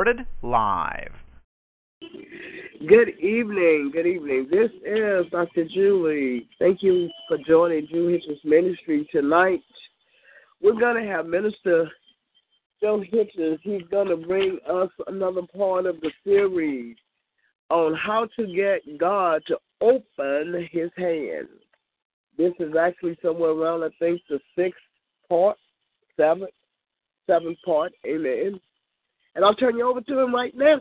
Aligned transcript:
Recorded 0.00 0.26
live. 0.40 1.12
Good 2.88 3.10
evening. 3.18 3.90
Good 3.92 4.06
evening. 4.06 4.48
This 4.50 4.70
is 4.82 5.26
Dr. 5.30 5.66
Julie. 5.74 6.48
Thank 6.58 6.82
you 6.82 7.10
for 7.28 7.36
joining 7.46 7.84
Drew 7.84 8.10
Hitchens 8.10 8.42
Ministry 8.42 9.06
tonight. 9.12 9.60
We're 10.62 10.80
going 10.80 11.04
to 11.04 11.06
have 11.06 11.26
Minister 11.26 11.90
Joe 12.80 13.04
Hitchens. 13.12 13.58
He's 13.62 13.82
going 13.90 14.08
to 14.08 14.16
bring 14.16 14.58
us 14.66 14.88
another 15.06 15.42
part 15.54 15.84
of 15.84 16.00
the 16.00 16.10
series 16.24 16.96
on 17.68 17.94
how 17.94 18.26
to 18.38 18.46
get 18.46 18.98
God 18.98 19.42
to 19.48 19.58
open 19.82 20.66
his 20.72 20.88
hand. 20.96 21.48
This 22.38 22.54
is 22.58 22.72
actually 22.74 23.18
somewhere 23.22 23.50
around, 23.50 23.84
I 23.84 23.90
think, 23.98 24.22
the 24.30 24.40
sixth 24.56 24.80
part, 25.28 25.58
seventh, 26.16 26.48
seventh 27.26 27.58
part. 27.66 27.92
Amen. 28.06 28.58
And 29.34 29.44
I'll 29.44 29.54
turn 29.54 29.76
you 29.76 29.88
over 29.88 30.00
to 30.00 30.18
him 30.18 30.34
right 30.34 30.54
now. 30.56 30.80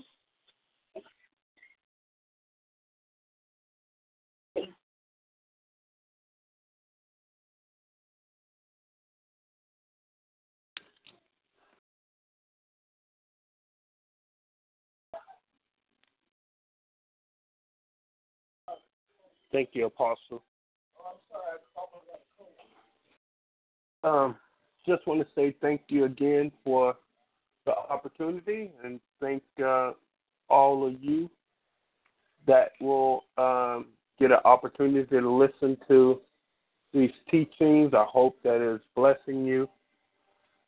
Thank 19.51 19.69
you, 19.73 19.87
Apostle. 19.87 20.43
Um, 24.03 24.35
just 24.87 25.05
want 25.07 25.21
to 25.21 25.27
say 25.35 25.55
thank 25.61 25.81
you 25.89 26.05
again 26.05 26.51
for 26.63 26.95
the 27.69 27.93
opportunity 27.93 28.71
and 28.83 28.99
thank 29.21 29.43
uh, 29.63 29.91
all 30.49 30.87
of 30.87 30.95
you 31.03 31.29
that 32.47 32.71
will 32.81 33.25
um, 33.37 33.87
get 34.19 34.31
an 34.31 34.39
opportunity 34.43 35.05
to 35.07 35.29
listen 35.29 35.77
to 35.87 36.19
these 36.93 37.11
teachings. 37.29 37.93
I 37.93 38.05
hope 38.09 38.37
that 38.43 38.61
is 38.61 38.81
blessing 38.95 39.45
you. 39.45 39.69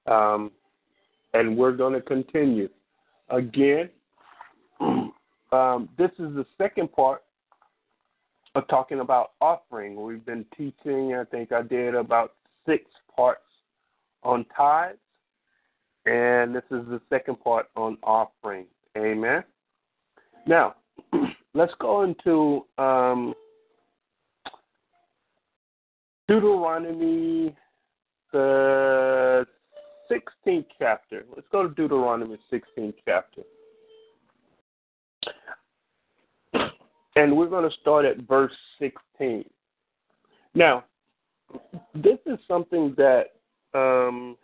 Um, 0.06 0.52
and 1.34 1.58
we're 1.58 1.72
going 1.72 1.94
to 1.94 2.02
continue. 2.02 2.70
Again, 3.30 3.90
um, 4.80 5.90
this 5.98 6.12
is 6.20 6.36
the 6.36 6.46
second 6.58 6.92
part 6.92 7.24
of 8.54 8.68
talking 8.68 9.00
about 9.00 9.32
offering. 9.42 10.04
We've 10.04 10.26
been 10.26 10.46
teaching, 10.56 11.16
I 11.16 11.24
think 11.24 11.52
I 11.52 11.64
did 11.64 11.96
about 11.96 12.34
six 12.68 12.84
parts 13.16 13.42
on 14.24 14.46
tithes, 14.56 14.98
and 16.06 16.56
this 16.56 16.64
is 16.72 16.86
the 16.88 17.02
second 17.10 17.40
part 17.44 17.68
on 17.76 17.98
offering. 18.04 18.66
Amen. 18.98 19.44
Now, 20.48 20.76
let's 21.54 21.74
go 21.80 22.04
into 22.04 22.66
um, 22.82 23.34
Deuteronomy, 26.28 27.56
the 28.32 29.46
16th 30.10 30.66
chapter. 30.80 31.24
Let's 31.36 31.48
go 31.52 31.68
to 31.68 31.74
Deuteronomy 31.74 32.38
16th 32.52 32.96
chapter. 33.06 33.42
And 37.18 37.36
we're 37.36 37.50
going 37.50 37.70
to 37.70 37.76
start 37.82 38.06
at 38.06 38.20
verse 38.20 38.54
16. 38.80 39.44
Now, 40.56 40.86
this 41.94 42.18
is 42.26 42.40
something 42.48 42.96
that 42.98 43.34
um, 43.74 44.38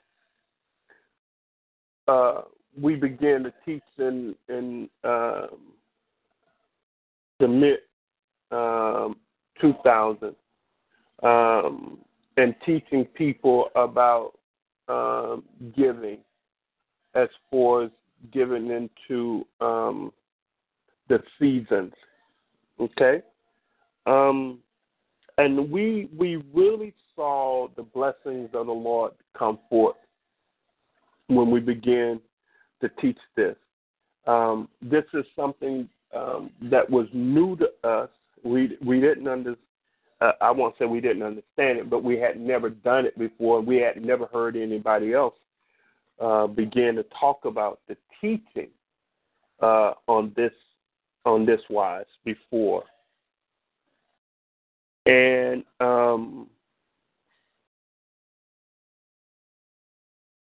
uh, 2.07 2.41
we 2.79 2.95
began 2.95 3.43
to 3.43 3.53
teach 3.65 3.83
in, 3.97 4.35
in 4.49 4.89
um, 5.03 5.73
the 7.39 7.47
mid 7.47 7.79
um, 8.51 9.17
2000s 9.61 10.35
um, 11.23 11.99
and 12.37 12.55
teaching 12.65 13.05
people 13.15 13.69
about 13.75 14.33
um, 14.87 15.43
giving 15.75 16.19
as 17.15 17.27
far 17.49 17.83
as 17.83 17.91
giving 18.31 18.69
into 18.69 19.45
um, 19.59 20.13
the 21.09 21.21
seasons 21.39 21.93
Okay? 22.79 23.21
Um, 24.05 24.59
and 25.37 25.69
we 25.69 26.09
we 26.17 26.37
really 26.53 26.93
saw 27.15 27.67
the 27.75 27.83
blessings 27.83 28.49
of 28.53 28.67
the 28.67 28.71
Lord 28.71 29.11
come 29.37 29.59
forth 29.69 29.97
when 31.27 31.51
we 31.51 31.59
began 31.59 32.19
to 32.81 32.89
teach 33.01 33.17
this. 33.35 33.55
Um, 34.25 34.67
this 34.81 35.05
is 35.13 35.25
something 35.35 35.87
um, 36.15 36.51
that 36.63 36.89
was 36.89 37.07
new 37.13 37.55
to 37.57 37.67
us. 37.87 38.09
We 38.43 38.77
we 38.85 38.99
didn't 38.99 39.27
understand. 39.27 39.57
Uh, 40.19 40.31
I 40.41 40.51
won't 40.51 40.75
say 40.79 40.85
we 40.85 40.99
didn't 40.99 41.23
understand 41.23 41.77
it, 41.77 41.89
but 41.89 42.03
we 42.03 42.17
had 42.17 42.39
never 42.39 42.69
done 42.69 43.05
it 43.05 43.17
before. 43.17 43.61
We 43.61 43.77
had 43.77 44.03
never 44.03 44.25
heard 44.27 44.55
anybody 44.55 45.13
else 45.13 45.35
uh, 46.19 46.47
begin 46.47 46.95
to 46.95 47.05
talk 47.19 47.45
about 47.45 47.79
the 47.87 47.95
teaching 48.19 48.69
uh, 49.61 49.93
on 50.07 50.33
this 50.35 50.53
on 51.25 51.45
this 51.45 51.61
wise 51.69 52.05
before. 52.23 52.83
And 55.05 55.63
um, 55.79 56.47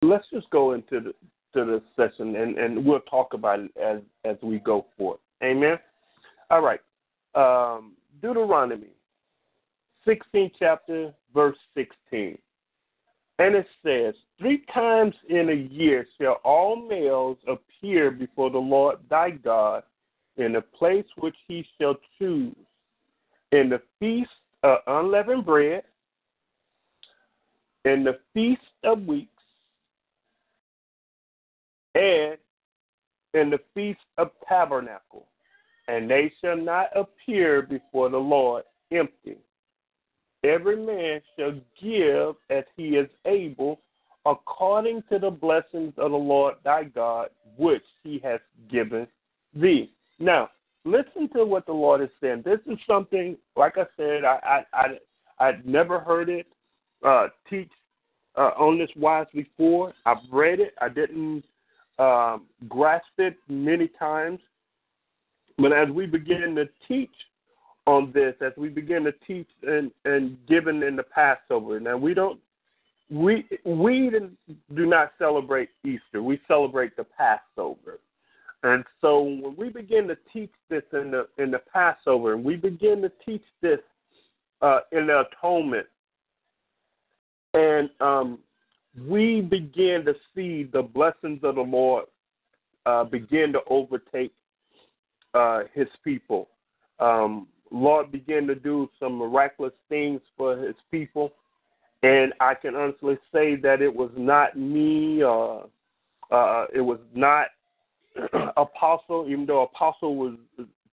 let's 0.04 0.26
just 0.32 0.50
go 0.50 0.74
into 0.74 1.00
the 1.00 1.14
to 1.54 1.66
the 1.66 1.82
session 1.96 2.36
and, 2.36 2.58
and 2.58 2.84
we'll 2.84 3.00
talk 3.02 3.34
about 3.34 3.60
it 3.60 3.72
as 3.82 4.00
as 4.26 4.38
we 4.42 4.60
go 4.60 4.86
forth. 4.98 5.20
Amen. 5.44 5.78
All 6.50 6.62
right. 6.62 6.80
Um, 7.36 7.94
Deuteronomy, 8.22 8.94
16th 10.08 10.52
chapter, 10.58 11.14
verse 11.34 11.58
16. 11.76 12.38
And 13.40 13.56
it 13.56 13.66
says, 13.84 14.14
Three 14.40 14.64
times 14.74 15.16
in 15.30 15.50
a 15.50 15.74
year 15.74 16.06
shall 16.20 16.40
all 16.44 16.76
males 16.76 17.38
appear 17.48 18.12
before 18.12 18.50
the 18.50 18.58
Lord 18.58 18.98
thy 19.10 19.32
God 19.32 19.84
in 20.38 20.54
the 20.54 20.62
place 20.62 21.06
which 21.18 21.36
he 21.48 21.66
shall 21.80 21.96
choose, 22.18 22.56
in 23.52 23.70
the 23.70 23.82
feast 24.00 24.30
of 24.64 24.80
unleavened 24.88 25.46
bread, 25.46 25.84
in 27.86 28.04
the 28.04 28.20
feast 28.34 28.62
of 28.84 29.02
weeks, 29.06 29.33
and 31.96 32.38
in 33.34 33.50
the 33.50 33.60
feast 33.74 34.00
of 34.18 34.32
tabernacle, 34.48 35.28
and 35.88 36.10
they 36.10 36.32
shall 36.42 36.58
not 36.58 36.90
appear 36.96 37.62
before 37.62 38.10
the 38.10 38.18
Lord 38.18 38.64
empty. 38.92 39.38
Every 40.44 40.76
man 40.76 41.22
shall 41.38 41.54
give 41.82 42.36
as 42.50 42.64
he 42.76 42.98
is 42.98 43.10
able, 43.26 43.80
according 44.26 45.04
to 45.12 45.20
the 45.20 45.32
blessings 45.32 45.94
of 45.98 46.12
the 46.12 46.18
Lord 46.18 46.56
thy 46.64 46.84
God, 46.84 47.30
which 47.58 47.84
he 48.04 48.20
has 48.24 48.40
given 48.70 49.08
thee. 49.56 49.92
Now, 50.20 50.50
listen 50.86 51.30
to 51.36 51.46
what 51.46 51.66
the 51.66 51.74
Lord 51.74 52.02
is 52.02 52.10
saying. 52.22 52.44
This 52.46 52.60
is 52.68 52.78
something, 52.86 53.38
like 53.56 53.78
I 53.78 53.86
said, 53.98 54.26
I 54.26 54.64
I, 54.74 54.78
I 54.80 54.88
I'd 55.40 55.66
never 55.66 56.00
heard 56.00 56.30
it 56.30 56.46
uh, 57.06 57.28
teach 57.50 57.72
uh, 58.38 58.52
on 58.58 58.78
this 58.78 58.90
wise 58.96 59.28
before. 59.34 59.94
I've 60.06 60.18
read 60.32 60.60
it. 60.60 60.74
I 60.82 60.90
didn't 60.90 61.44
um, 62.00 62.46
grasp 62.68 63.06
it 63.18 63.38
many 63.48 63.88
times. 63.88 64.40
But 65.58 65.72
as 65.72 65.90
we 65.90 66.06
begin 66.06 66.56
to 66.56 66.68
teach 66.88 67.14
on 67.86 68.12
this, 68.14 68.36
as 68.42 68.54
we 68.58 68.70
begin 68.70 69.04
to 69.04 69.14
teach 69.28 69.48
and 69.64 69.92
and 70.06 70.38
given 70.48 70.82
in 70.84 70.96
the 70.96 71.04
Passover, 71.04 71.80
now 71.80 71.98
we 71.98 72.14
don't 72.14 72.40
we 73.10 73.46
we 73.66 74.12
do 74.74 74.86
not 74.86 75.12
celebrate 75.20 75.70
Easter. 75.86 76.24
We 76.24 76.40
celebrate 76.48 76.96
the 76.96 77.04
Passover. 77.04 78.00
And 78.64 78.86
so 79.02 79.22
when 79.22 79.56
we 79.58 79.70
begin 79.70 80.08
to 80.08 80.18
teach 80.32 80.52
this 80.70 80.84
in 80.94 81.12
the 81.12 81.28
in 81.38 81.52
the 81.52 81.62
Passover, 81.72 82.34
and 82.34 82.44
we 82.44 82.56
begin 82.56 83.02
to 83.02 83.12
teach 83.26 83.44
this 83.62 83.80
uh, 84.62 84.80
in 84.92 85.08
the 85.08 85.26
atonement, 85.28 85.86
and 87.54 87.90
um, 88.00 88.40
we 89.08 89.42
begin 89.42 90.06
to 90.06 90.14
see 90.36 90.64
the 90.72 90.82
blessings 90.82 91.40
of 91.44 91.56
the 91.56 91.62
Lord 91.62 92.06
uh, 92.86 93.04
begin 93.04 93.54
to 93.54 93.60
overtake 93.70 94.34
uh, 95.34 95.62
His 95.74 95.88
people. 96.04 96.50
Um, 97.00 97.48
Lord 97.72 98.12
began 98.12 98.46
to 98.48 98.56
do 98.56 98.90
some 99.00 99.14
miraculous 99.14 99.74
things 99.90 100.22
for 100.38 100.56
His 100.58 100.76
people, 100.92 101.34
and 102.04 102.34
I 102.40 102.54
can 102.54 102.76
honestly 102.76 103.18
say 103.34 103.56
that 103.58 103.82
it 103.82 103.94
was 103.94 104.12
not 104.16 104.58
me, 104.58 105.24
uh, 105.24 105.62
uh, 106.32 106.66
it 106.74 106.82
was 106.82 107.00
not 107.16 107.48
Apostle, 108.58 109.26
even 109.28 109.46
though 109.48 109.64
Apostle 109.64 110.16
was 110.16 110.36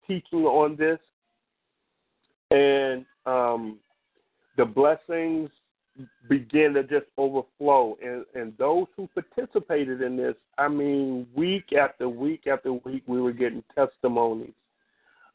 teaching 0.06 0.44
on 0.44 0.76
this, 0.76 1.00
and 2.50 3.04
um, 3.26 3.78
the 4.56 4.64
blessings 4.64 5.50
begin 6.28 6.74
to 6.74 6.82
just 6.82 7.06
overflow. 7.16 7.96
And, 8.02 8.24
and 8.34 8.52
those 8.58 8.86
who 8.96 9.08
participated 9.14 10.02
in 10.02 10.16
this, 10.16 10.34
I 10.56 10.68
mean, 10.68 11.26
week 11.34 11.72
after 11.72 12.08
week 12.08 12.46
after 12.46 12.72
week, 12.72 13.02
we 13.06 13.20
were 13.20 13.32
getting 13.32 13.62
testimonies 13.74 14.52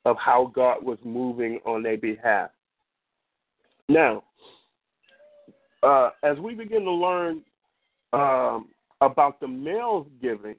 of 0.05 0.17
how 0.17 0.51
God 0.53 0.83
was 0.83 0.97
moving 1.03 1.59
on 1.65 1.83
their 1.83 1.97
behalf. 1.97 2.49
Now, 3.89 4.23
uh, 5.81 6.11
as 6.23 6.37
we 6.39 6.53
begin 6.53 6.83
to 6.83 6.91
learn 6.91 7.41
um, 8.13 8.69
about 9.01 9.39
the 9.39 9.47
males 9.47 10.07
giving, 10.21 10.55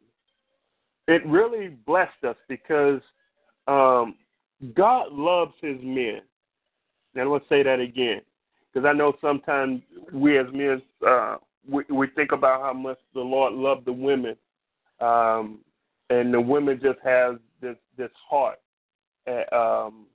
it 1.08 1.24
really 1.26 1.68
blessed 1.86 2.24
us 2.26 2.36
because 2.48 3.00
um, 3.68 4.14
God 4.74 5.12
loves 5.12 5.52
his 5.60 5.76
men. 5.82 6.20
And 7.14 7.30
let's 7.30 7.48
say 7.48 7.62
that 7.62 7.80
again 7.80 8.22
because 8.74 8.88
I 8.88 8.92
know 8.92 9.14
sometimes 9.20 9.82
we 10.12 10.38
as 10.38 10.46
men 10.52 10.82
uh, 11.06 11.36
we, 11.68 11.84
we 11.90 12.08
think 12.08 12.32
about 12.32 12.60
how 12.60 12.72
much 12.72 12.98
the 13.14 13.20
Lord 13.20 13.54
loved 13.54 13.86
the 13.86 13.92
women, 13.92 14.36
um, 15.00 15.60
and 16.10 16.34
the 16.34 16.40
women 16.40 16.80
just 16.82 16.98
have 17.04 17.38
this 17.60 17.76
this 17.96 18.10
heart, 18.28 18.58
uh, 19.28 19.54
um, 19.54 20.06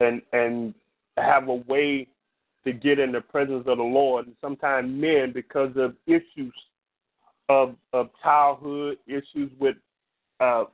and 0.00 0.22
and 0.32 0.74
have 1.16 1.48
a 1.48 1.54
way 1.54 2.06
to 2.64 2.72
get 2.72 2.98
in 2.98 3.12
the 3.12 3.20
presence 3.20 3.64
of 3.66 3.78
the 3.78 3.84
Lord. 3.84 4.26
And 4.26 4.36
sometimes 4.40 4.88
men, 4.90 5.32
because 5.32 5.72
of 5.76 5.94
issues 6.06 6.54
of 7.48 7.74
of 7.92 8.10
childhood, 8.22 8.98
issues 9.06 9.50
with 9.58 9.76
uh, 10.40 10.64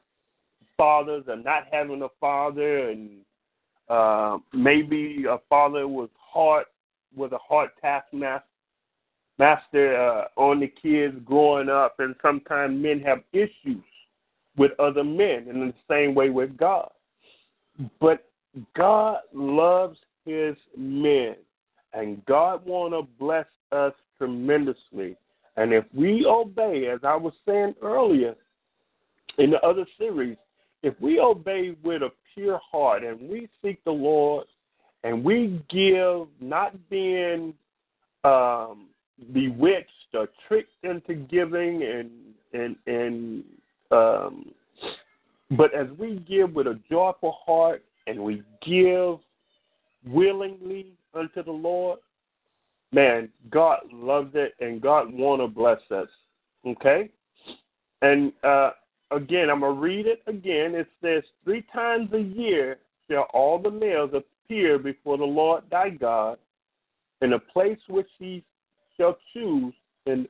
fathers 0.77 1.25
and 1.29 1.43
not 1.43 1.65
having 1.73 2.03
a 2.03 2.09
father, 2.21 2.91
and 2.91 3.11
uh, 3.89 4.39
maybe 4.53 5.25
a 5.29 5.39
father 5.49 5.89
was 5.89 6.11
hard 6.17 6.67
was 7.17 7.33
a 7.33 7.39
hard 7.39 7.71
taskmaster 7.81 8.45
master 9.39 9.97
uh, 9.97 10.25
on 10.37 10.61
the 10.61 10.69
kids 10.69 11.17
growing 11.25 11.69
up, 11.69 11.97
and 11.99 12.15
sometimes 12.23 12.81
men 12.81 13.01
have 13.01 13.23
issues 13.33 13.83
with 14.57 14.73
other 14.79 15.05
men, 15.05 15.47
in 15.49 15.61
the 15.61 15.75
same 15.91 16.15
way 16.15 16.31
with 16.31 16.57
God. 16.57 16.91
But 18.01 18.25
God 18.77 19.19
loves 19.33 19.99
His 20.25 20.55
men, 20.77 21.35
and 21.93 22.25
God 22.27 22.65
want 22.65 22.95
to 22.95 23.03
bless 23.19 23.47
us 23.73 23.93
tremendously. 24.19 25.17
And 25.57 25.73
if 25.73 25.85
we 25.93 26.25
obey, 26.27 26.89
as 26.93 27.01
I 27.03 27.17
was 27.17 27.33
saying 27.47 27.75
earlier 27.83 28.35
in 29.39 29.51
the 29.51 29.61
other 29.61 29.87
series, 29.99 30.37
if 30.83 30.95
we 31.01 31.19
obey 31.19 31.75
with 31.83 32.03
a 32.03 32.11
pure 32.35 32.61
heart 32.71 33.03
and 33.05 33.29
we 33.29 33.49
seek 33.63 33.83
the 33.85 33.91
Lord 33.91 34.47
and 35.05 35.23
we 35.23 35.63
give 35.69 36.27
not 36.41 36.73
being 36.89 37.55
um, 38.25 38.89
bewitched 39.33 39.91
or 40.15 40.29
tricked 40.49 40.73
into 40.83 41.15
giving 41.15 41.83
and 41.83 42.11
and 42.53 42.77
and 42.87 43.45
um, 43.91 44.51
but 45.53 45.73
as 45.75 45.87
we 45.99 46.17
give 46.29 46.55
with 46.55 46.67
a 46.67 46.81
joyful 46.91 47.37
heart 47.45 47.85
and 48.07 48.19
we 48.19 48.43
give 48.67 49.19
willingly 50.07 50.87
unto 51.15 51.43
the 51.43 51.53
Lord, 51.53 51.99
man, 52.93 53.29
God 53.51 53.81
loves 53.93 54.33
it 54.35 54.55
and 54.61 54.81
God 54.81 55.13
want 55.13 55.43
to 55.43 55.47
bless 55.47 55.81
us. 55.91 56.09
Okay, 56.67 57.11
and 58.01 58.33
uh, 58.43 58.71
again, 59.11 59.51
I'm 59.51 59.61
gonna 59.61 59.73
read 59.73 60.07
it 60.07 60.23
again. 60.27 60.75
It 60.75 60.89
says, 61.03 61.23
three 61.45 61.65
times 61.75 62.11
a 62.15 62.21
year 62.21 62.79
shall 63.11 63.27
all 63.35 63.59
the 63.59 63.71
males 63.71 64.11
of 64.15 64.25
appear 64.45 64.79
before 64.79 65.19
the 65.19 65.25
Lord 65.25 65.65
thy 65.71 65.91
God 65.91 66.39
in 67.21 67.33
a 67.33 67.39
place 67.39 67.79
which 67.89 68.09
he 68.19 68.45
shall 68.97 69.17
choose 69.33 69.75
in 70.07 70.29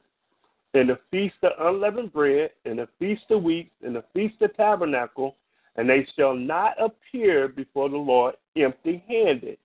in 0.75 0.89
the 0.89 0.99
feast 1.09 1.37
of 1.45 1.53
unleavened 1.61 2.13
bread, 2.13 2.51
in 2.65 2.79
the 2.79 2.89
feast 2.99 3.23
of 3.31 3.45
weeks, 3.45 3.71
in 3.83 3.93
the 3.93 4.03
feast 4.13 4.35
of 4.43 4.57
tabernacle, 4.57 5.37
and 5.77 5.89
they 5.89 6.05
shall 6.17 6.35
not 6.35 6.75
appear 6.83 7.47
before 7.47 7.89
the 7.89 7.97
Lord 7.97 8.35
empty 8.57 9.05
handed. 9.07 9.57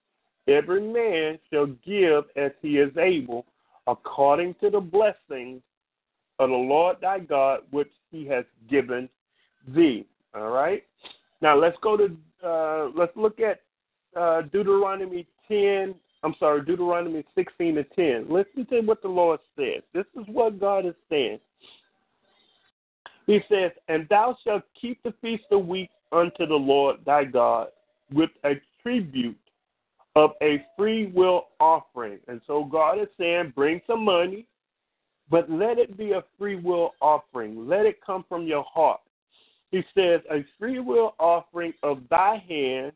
Every 0.48 0.82
man 0.82 1.40
shall 1.52 1.66
give 1.84 2.26
as 2.36 2.52
he 2.62 2.78
is 2.78 2.96
able, 2.96 3.48
according 3.88 4.54
to 4.62 4.70
the 4.70 4.80
blessings 4.80 5.64
of 6.38 6.52
the 6.52 6.56
Lord 6.56 6.98
thy 7.02 7.20
God, 7.20 7.62
which 7.72 7.92
he 8.12 8.28
has 8.28 8.46
given 8.70 9.10
thee. 9.68 10.06
All 10.36 10.52
right. 10.52 10.84
Now 11.42 11.58
let's 11.58 11.78
go 11.82 11.98
to 11.98 12.16
uh, 12.46 12.90
let's 12.96 13.16
look 13.16 13.40
at 13.40 13.62
uh, 14.16 14.42
Deuteronomy 14.44 15.28
10, 15.48 15.96
I'm 16.24 16.36
sorry, 16.40 16.64
Deuteronomy 16.64 17.24
16 17.36 17.76
to 17.76 17.84
10. 17.84 18.28
Listen 18.30 18.66
to 18.68 18.82
what 18.82 19.02
the 19.02 19.08
Lord 19.08 19.40
says. 19.56 19.82
This 19.94 20.06
is 20.20 20.26
what 20.28 20.60
God 20.60 20.86
is 20.86 20.96
saying. 21.10 21.40
He 23.28 23.40
says, 23.50 23.72
And 23.88 24.08
thou 24.10 24.36
shalt 24.44 24.64
keep 24.80 25.02
the 25.04 25.14
feast 25.22 25.44
of 25.52 25.68
weeks 25.68 25.94
unto 26.12 26.46
the 26.46 26.56
Lord 26.56 26.98
thy 27.06 27.24
God 27.24 27.68
with 28.12 28.32
a 28.44 28.54
tribute 28.82 29.38
of 30.16 30.32
a 30.42 30.66
free 30.78 31.08
will 31.08 31.48
offering. 31.60 32.20
And 32.28 32.42
so 32.48 32.64
God 32.64 33.00
is 33.00 33.08
saying, 33.18 33.54
bring 33.56 33.82
some 33.86 34.04
money, 34.04 34.46
but 35.30 35.50
let 35.50 35.78
it 35.78 35.98
be 35.98 36.14
a 36.14 36.24
free 36.38 36.56
will 36.56 36.94
offering. 37.02 37.68
Let 37.68 37.86
it 37.86 38.04
come 38.04 38.26
from 38.28 38.48
your 38.48 38.64
heart. 38.64 39.00
He 39.72 39.84
says, 39.94 40.22
a 40.32 40.44
free 40.58 40.80
will 40.80 41.14
offering 41.20 41.74
of 41.84 42.00
thy 42.10 42.44
hand 42.50 42.92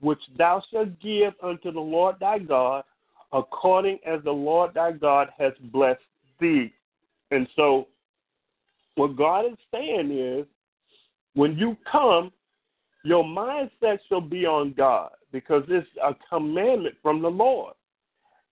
which 0.00 0.20
thou 0.36 0.62
shalt 0.70 0.98
give 1.00 1.32
unto 1.42 1.72
the 1.72 1.80
Lord 1.80 2.16
thy 2.20 2.38
God, 2.38 2.84
according 3.32 3.98
as 4.06 4.22
the 4.24 4.32
Lord 4.32 4.74
thy 4.74 4.92
God 4.92 5.28
has 5.38 5.52
blessed 5.72 6.00
thee. 6.40 6.72
And 7.30 7.48
so, 7.56 7.88
what 8.96 9.16
God 9.16 9.46
is 9.46 9.58
saying 9.72 10.10
is, 10.10 10.46
when 11.34 11.58
you 11.58 11.76
come, 11.90 12.32
your 13.04 13.24
mindset 13.24 13.98
shall 14.08 14.20
be 14.20 14.46
on 14.46 14.72
God 14.76 15.10
because 15.32 15.64
it's 15.68 15.86
a 16.02 16.14
commandment 16.28 16.94
from 17.02 17.20
the 17.20 17.28
Lord. 17.28 17.74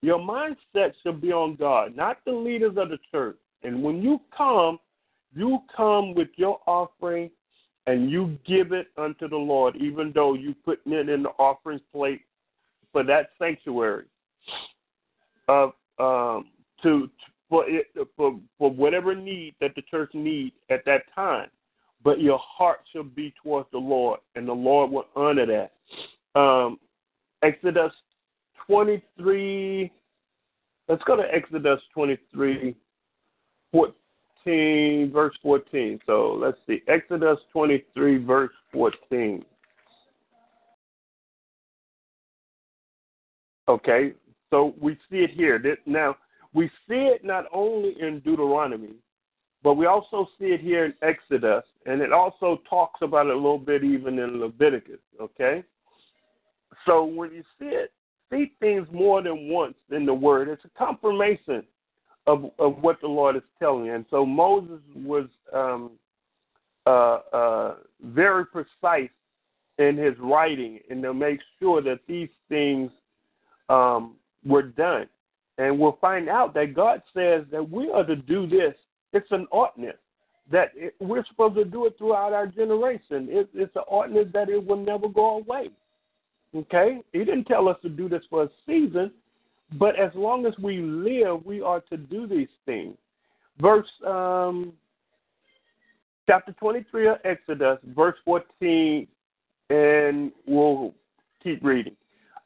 Your 0.02 0.18
mindset 0.18 0.92
should 1.02 1.20
be 1.20 1.32
on 1.32 1.54
God, 1.54 1.96
not 1.96 2.18
the 2.26 2.32
leaders 2.32 2.76
of 2.76 2.88
the 2.88 2.98
church. 3.12 3.36
And 3.62 3.82
when 3.82 4.02
you 4.02 4.20
come, 4.36 4.78
you 5.34 5.60
come 5.74 6.14
with 6.14 6.28
your 6.36 6.58
offering 6.66 7.30
and 7.86 8.10
you 8.10 8.38
give 8.46 8.72
it 8.72 8.88
unto 8.96 9.28
the 9.28 9.36
Lord, 9.36 9.76
even 9.76 10.12
though 10.14 10.34
you 10.34 10.54
putting 10.64 10.92
it 10.92 11.08
in 11.08 11.22
the 11.22 11.30
offering 11.30 11.80
plate 11.92 12.22
for 12.92 13.02
that 13.04 13.30
sanctuary 13.38 14.04
of 15.48 15.72
um, 15.98 16.46
to 16.82 17.10
for 17.48 17.68
it 17.68 17.86
for 18.16 18.38
for 18.58 18.70
whatever 18.70 19.14
need 19.14 19.54
that 19.60 19.74
the 19.74 19.82
church 19.82 20.10
needs 20.14 20.54
at 20.70 20.84
that 20.86 21.02
time. 21.14 21.48
But 22.04 22.20
your 22.20 22.40
heart 22.42 22.80
shall 22.92 23.04
be 23.04 23.32
towards 23.42 23.68
the 23.70 23.78
Lord, 23.78 24.20
and 24.34 24.46
the 24.46 24.52
Lord 24.52 24.90
will 24.90 25.06
honor 25.14 25.46
that. 25.46 26.40
Um, 26.40 26.78
Exodus 27.42 27.92
twenty 28.66 29.02
three. 29.16 29.92
Let's 30.88 31.02
go 31.04 31.16
to 31.16 31.22
Exodus 31.22 31.80
twenty 31.92 32.18
three. 32.32 32.76
14, 33.72 33.94
verse 34.44 35.34
14. 35.42 36.00
So 36.06 36.38
let's 36.40 36.58
see. 36.66 36.82
Exodus 36.88 37.38
23, 37.52 38.24
verse 38.24 38.50
14. 38.72 39.44
Okay, 43.68 44.12
so 44.50 44.74
we 44.80 44.94
see 45.08 45.18
it 45.18 45.30
here. 45.30 45.62
Now, 45.86 46.16
we 46.52 46.68
see 46.88 46.94
it 46.94 47.24
not 47.24 47.44
only 47.52 47.94
in 48.00 48.20
Deuteronomy, 48.20 48.96
but 49.62 49.74
we 49.74 49.86
also 49.86 50.26
see 50.38 50.46
it 50.46 50.60
here 50.60 50.84
in 50.84 50.94
Exodus, 51.00 51.62
and 51.86 52.02
it 52.02 52.12
also 52.12 52.60
talks 52.68 53.00
about 53.02 53.26
it 53.26 53.32
a 53.32 53.36
little 53.36 53.58
bit 53.58 53.84
even 53.84 54.18
in 54.18 54.40
Leviticus. 54.40 54.98
Okay, 55.20 55.62
so 56.84 57.04
when 57.04 57.32
you 57.32 57.42
see 57.58 57.66
it, 57.66 57.92
see 58.30 58.52
things 58.58 58.88
more 58.92 59.22
than 59.22 59.48
once 59.48 59.76
in 59.90 60.04
the 60.04 60.14
Word. 60.14 60.48
It's 60.48 60.64
a 60.64 60.78
confirmation 60.78 61.62
of 62.26 62.50
of 62.58 62.82
what 62.82 63.00
the 63.00 63.08
Lord 63.08 63.36
is 63.36 63.42
telling. 63.58 63.90
And 63.90 64.04
so 64.10 64.24
Moses 64.24 64.80
was 64.94 65.26
um, 65.52 65.92
uh, 66.86 67.18
uh, 67.32 67.74
very 68.02 68.46
precise 68.46 69.10
in 69.78 69.96
his 69.96 70.14
writing 70.18 70.80
and 70.90 71.02
to 71.02 71.14
make 71.14 71.40
sure 71.58 71.82
that 71.82 72.00
these 72.06 72.28
things 72.48 72.90
um, 73.68 74.16
were 74.44 74.62
done. 74.62 75.06
And 75.58 75.78
we'll 75.78 75.98
find 76.00 76.28
out 76.28 76.54
that 76.54 76.74
God 76.74 77.02
says 77.14 77.44
that 77.50 77.68
we 77.68 77.90
are 77.90 78.04
to 78.04 78.16
do 78.16 78.46
this. 78.46 78.74
It's 79.12 79.30
an 79.30 79.46
ordinance 79.50 79.98
that 80.50 80.72
it, 80.74 80.94
we're 81.00 81.24
supposed 81.26 81.56
to 81.56 81.64
do 81.64 81.86
it 81.86 81.96
throughout 81.98 82.32
our 82.32 82.46
generation. 82.46 83.28
It, 83.30 83.48
it's 83.54 83.76
an 83.76 83.82
ordinance 83.86 84.30
that 84.32 84.48
it 84.48 84.64
will 84.64 84.82
never 84.82 85.08
go 85.08 85.38
away. 85.38 85.70
Okay? 86.54 87.00
He 87.12 87.20
didn't 87.20 87.44
tell 87.44 87.68
us 87.68 87.76
to 87.82 87.88
do 87.88 88.08
this 88.08 88.22
for 88.28 88.44
a 88.44 88.50
season, 88.66 89.12
but 89.78 89.98
as 89.98 90.10
long 90.14 90.46
as 90.46 90.54
we 90.58 90.78
live, 90.80 91.44
we 91.44 91.60
are 91.60 91.80
to 91.80 91.96
do 91.96 92.26
these 92.26 92.48
things. 92.66 92.96
Verse 93.60 93.88
um, 94.06 94.72
chapter 96.26 96.52
23 96.52 97.08
of 97.08 97.16
Exodus, 97.24 97.78
verse 97.94 98.16
14, 98.24 99.06
and 99.70 100.32
we'll 100.46 100.94
keep 101.42 101.62
reading. 101.64 101.96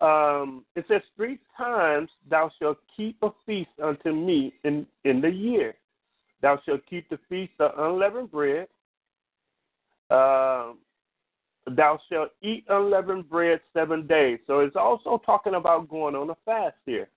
Um, 0.00 0.64
it 0.74 0.84
says, 0.88 1.02
Three 1.16 1.38
times 1.56 2.10
thou 2.28 2.50
shalt 2.60 2.78
keep 2.96 3.16
a 3.22 3.30
feast 3.46 3.70
unto 3.82 4.12
me 4.12 4.52
in, 4.64 4.86
in 5.04 5.20
the 5.20 5.30
year. 5.30 5.74
Thou 6.42 6.60
shalt 6.66 6.82
keep 6.88 7.08
the 7.08 7.18
feast 7.28 7.52
of 7.60 7.72
unleavened 7.78 8.30
bread. 8.30 8.68
Uh, 10.10 10.72
thou 11.70 11.98
shalt 12.10 12.30
eat 12.42 12.64
unleavened 12.68 13.28
bread 13.28 13.60
seven 13.72 14.06
days. 14.06 14.38
So 14.46 14.60
it's 14.60 14.76
also 14.76 15.20
talking 15.24 15.54
about 15.54 15.88
going 15.88 16.14
on 16.14 16.30
a 16.30 16.36
fast 16.44 16.76
here. 16.84 17.08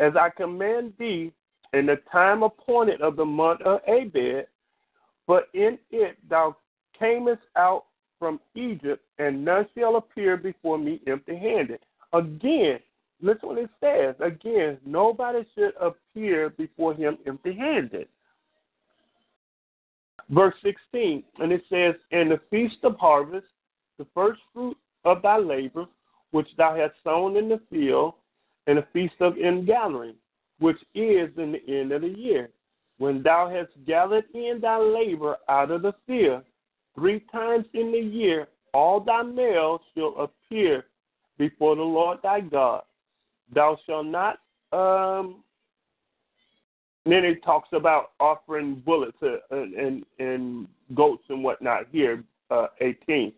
As 0.00 0.16
I 0.16 0.30
command 0.30 0.94
thee 0.98 1.30
in 1.74 1.86
the 1.86 1.96
time 2.10 2.42
appointed 2.42 3.00
of 3.02 3.16
the 3.16 3.24
month 3.24 3.60
of 3.62 3.80
Abib, 3.86 4.46
but 5.26 5.44
in 5.54 5.78
it 5.90 6.16
thou 6.28 6.56
camest 6.98 7.42
out 7.56 7.84
from 8.18 8.40
Egypt, 8.54 9.04
and 9.18 9.44
none 9.44 9.66
shall 9.76 9.96
appear 9.96 10.36
before 10.36 10.78
me 10.78 11.00
empty 11.06 11.36
handed. 11.36 11.80
Again, 12.12 12.80
listen 13.22 13.48
what 13.48 13.58
it 13.58 13.70
says. 13.80 14.14
Again, 14.20 14.78
nobody 14.84 15.46
should 15.54 15.72
appear 15.80 16.50
before 16.50 16.94
him 16.94 17.18
empty 17.26 17.54
handed. 17.54 18.08
Verse 20.30 20.54
16, 20.62 21.24
and 21.40 21.52
it 21.52 21.62
says, 21.68 21.94
And 22.12 22.30
the 22.30 22.40
feast 22.50 22.76
of 22.84 22.96
harvest, 22.98 23.46
the 23.98 24.06
first 24.14 24.40
fruit 24.52 24.76
of 25.04 25.22
thy 25.22 25.38
labor, 25.38 25.86
which 26.30 26.48
thou 26.56 26.76
hast 26.76 26.94
sown 27.02 27.36
in 27.36 27.48
the 27.48 27.60
field, 27.70 28.14
and 28.66 28.78
a 28.78 28.86
feast 28.92 29.14
of 29.20 29.36
ingathering, 29.36 30.14
which 30.58 30.78
is 30.94 31.30
in 31.36 31.52
the 31.52 31.62
end 31.68 31.92
of 31.92 32.02
the 32.02 32.08
year, 32.08 32.50
when 32.98 33.22
thou 33.22 33.48
hast 33.48 33.70
gathered 33.86 34.24
in 34.34 34.60
thy 34.60 34.78
labor 34.78 35.36
out 35.48 35.70
of 35.70 35.82
the 35.82 35.94
field, 36.06 36.42
three 36.94 37.20
times 37.32 37.64
in 37.72 37.92
the 37.92 37.98
year, 37.98 38.48
all 38.74 39.00
thy 39.00 39.22
males 39.22 39.80
shall 39.94 40.14
appear 40.18 40.84
before 41.38 41.76
the 41.76 41.82
Lord 41.82 42.18
thy 42.22 42.40
God. 42.40 42.82
Thou 43.52 43.78
shalt 43.86 44.06
not. 44.06 44.38
Um, 44.72 45.42
then 47.06 47.24
it 47.24 47.42
talks 47.42 47.70
about 47.72 48.12
offering 48.20 48.82
bullets 48.84 49.16
and, 49.50 49.74
and, 49.74 50.04
and 50.18 50.68
goats 50.94 51.24
and 51.28 51.42
whatnot 51.42 51.86
here, 51.90 52.22
uh, 52.50 52.66
18. 52.80 53.32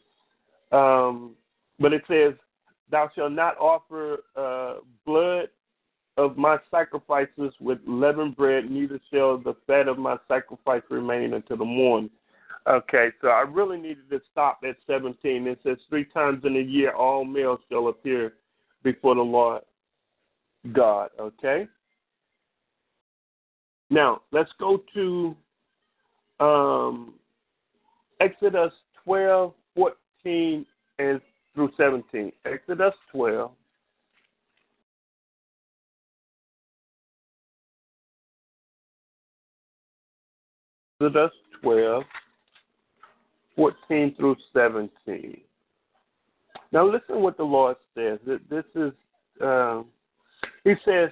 Um, 0.73 1.37
but 1.79 1.93
it 1.93 2.03
says, 2.09 2.35
Thou 2.93 3.11
shalt 3.15 3.33
not 3.33 3.57
offer 3.59 4.19
uh, 4.37 4.75
blood 5.07 5.49
of 6.19 6.37
my 6.37 6.59
sacrifices 6.71 7.55
with 7.59 7.79
leavened 7.87 8.37
bread, 8.37 8.71
neither 8.71 9.01
shall 9.11 9.39
the 9.39 9.57
fat 9.67 9.89
of 9.89 9.99
my 9.99 10.19
sacrifice 10.29 10.83
remain 10.91 11.33
until 11.33 11.57
the 11.57 11.65
morning. 11.65 12.11
Okay, 12.69 13.09
so 13.23 13.29
I 13.29 13.41
really 13.41 13.79
needed 13.79 14.11
to 14.11 14.21
stop 14.31 14.61
at 14.69 14.77
17. 14.87 15.47
It 15.47 15.59
says, 15.65 15.79
Three 15.89 16.05
times 16.05 16.45
in 16.45 16.57
a 16.57 16.61
year 16.61 16.93
all 16.93 17.25
males 17.25 17.61
shall 17.71 17.89
appear 17.89 18.35
before 18.85 19.15
the 19.15 19.23
Lord 19.23 19.63
God. 20.73 21.09
Okay? 21.19 21.67
Now, 23.89 24.21
let's 24.33 24.53
go 24.61 24.83
to 24.95 25.35
um, 26.41 27.15
Exodus 28.21 28.73
12, 29.03 29.55
14, 29.75 30.67
and 30.99 31.21
through 31.55 31.71
17. 31.77 32.33
Exodus 32.45 32.95
12. 33.13 33.51
Exodus 41.01 41.33
12, 41.63 42.05
14 43.57 44.15
through 44.17 44.37
17. 44.53 45.41
Now 46.71 46.87
listen 46.87 47.21
what 47.21 47.37
the 47.37 47.43
Lord 47.43 47.77
says. 47.97 48.21
This 48.49 48.65
is, 48.77 48.93
uh, 49.45 49.83
He 50.63 50.75
says, 50.85 51.11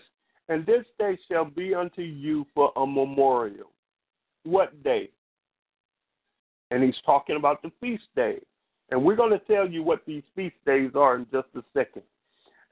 and 0.49 0.65
this 0.65 0.85
day 0.99 1.19
shall 1.31 1.45
be 1.45 1.75
unto 1.75 2.03
you 2.03 2.47
for 2.55 2.73
a 2.77 2.87
memorial. 2.87 3.71
What 4.45 4.81
day? 4.85 5.11
And 6.71 6.85
he's 6.85 6.95
talking 7.05 7.37
about 7.37 7.61
the 7.63 7.73
feast 7.81 8.05
days. 8.15 8.45
And 8.91 9.05
we're 9.05 9.17
going 9.17 9.31
to 9.31 9.39
tell 9.41 9.69
you 9.69 9.83
what 9.83 10.03
these 10.07 10.23
feast 10.35 10.57
days 10.67 10.91
are 10.95 11.17
in 11.17 11.27
just 11.33 11.49
a 11.57 11.63
second. 11.73 12.03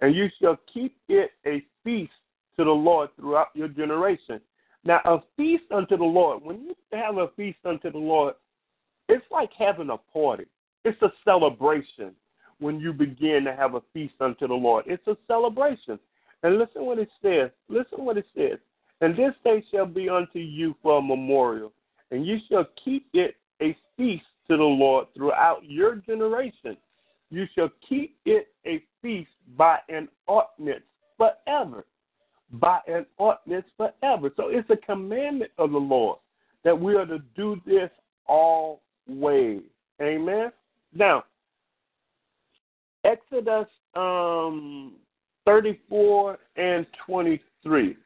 And 0.00 0.14
you 0.14 0.28
shall 0.40 0.58
keep 0.72 0.96
it 1.08 1.30
a 1.46 1.64
feast 1.84 2.12
to 2.56 2.64
the 2.64 2.70
Lord 2.70 3.10
throughout 3.16 3.48
your 3.54 3.68
generation. 3.68 4.40
Now, 4.84 5.00
a 5.04 5.18
feast 5.36 5.64
unto 5.70 5.96
the 5.96 6.04
Lord, 6.04 6.42
when 6.42 6.62
you 6.62 6.74
have 6.92 7.18
a 7.18 7.28
feast 7.36 7.58
unto 7.64 7.90
the 7.90 7.98
Lord, 7.98 8.34
it's 9.08 9.24
like 9.30 9.50
having 9.58 9.90
a 9.90 9.98
party. 10.12 10.44
It's 10.84 11.00
a 11.02 11.12
celebration 11.24 12.12
when 12.60 12.80
you 12.80 12.92
begin 12.92 13.44
to 13.44 13.54
have 13.54 13.74
a 13.74 13.82
feast 13.92 14.14
unto 14.20 14.46
the 14.48 14.54
Lord. 14.54 14.84
It's 14.86 15.06
a 15.06 15.16
celebration. 15.26 15.98
And 16.42 16.58
listen 16.58 16.84
what 16.84 16.98
it 16.98 17.08
says. 17.22 17.50
Listen 17.68 18.04
what 18.04 18.18
it 18.18 18.26
says. 18.36 18.58
And 19.00 19.16
this 19.16 19.34
day 19.44 19.64
shall 19.72 19.86
be 19.86 20.08
unto 20.08 20.38
you 20.38 20.74
for 20.82 20.98
a 20.98 21.02
memorial, 21.02 21.72
and 22.10 22.26
you 22.26 22.38
shall 22.48 22.66
keep 22.84 23.06
it 23.12 23.36
a 23.62 23.76
feast 23.96 24.24
to 24.48 24.56
the 24.56 24.62
Lord 24.62 25.06
throughout 25.14 25.60
your 25.64 25.96
generation. 25.96 26.76
You 27.30 27.46
shall 27.54 27.70
keep 27.86 28.16
it 28.24 28.48
a 28.66 28.82
feast 29.02 29.30
by 29.56 29.78
an 29.88 30.08
ordinance 30.26 30.84
forever. 31.16 31.84
By 32.52 32.80
an 32.86 33.04
ordinance 33.18 33.66
forever. 33.76 34.30
So 34.36 34.48
it's 34.48 34.68
a 34.70 34.76
commandment 34.76 35.50
of 35.58 35.72
the 35.72 35.78
Lord 35.78 36.18
that 36.64 36.78
we 36.78 36.96
are 36.96 37.06
to 37.06 37.18
do 37.36 37.60
this 37.66 37.90
always. 38.26 39.62
Amen. 40.00 40.50
Now, 40.94 41.24
Exodus 43.04 43.66
um, 43.94 44.94
34 45.44 46.38
and 46.56 46.86
23. 47.06 47.96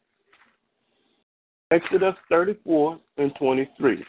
Exodus 1.71 2.15
34 2.29 2.99
and 3.19 3.33
23. 3.37 4.05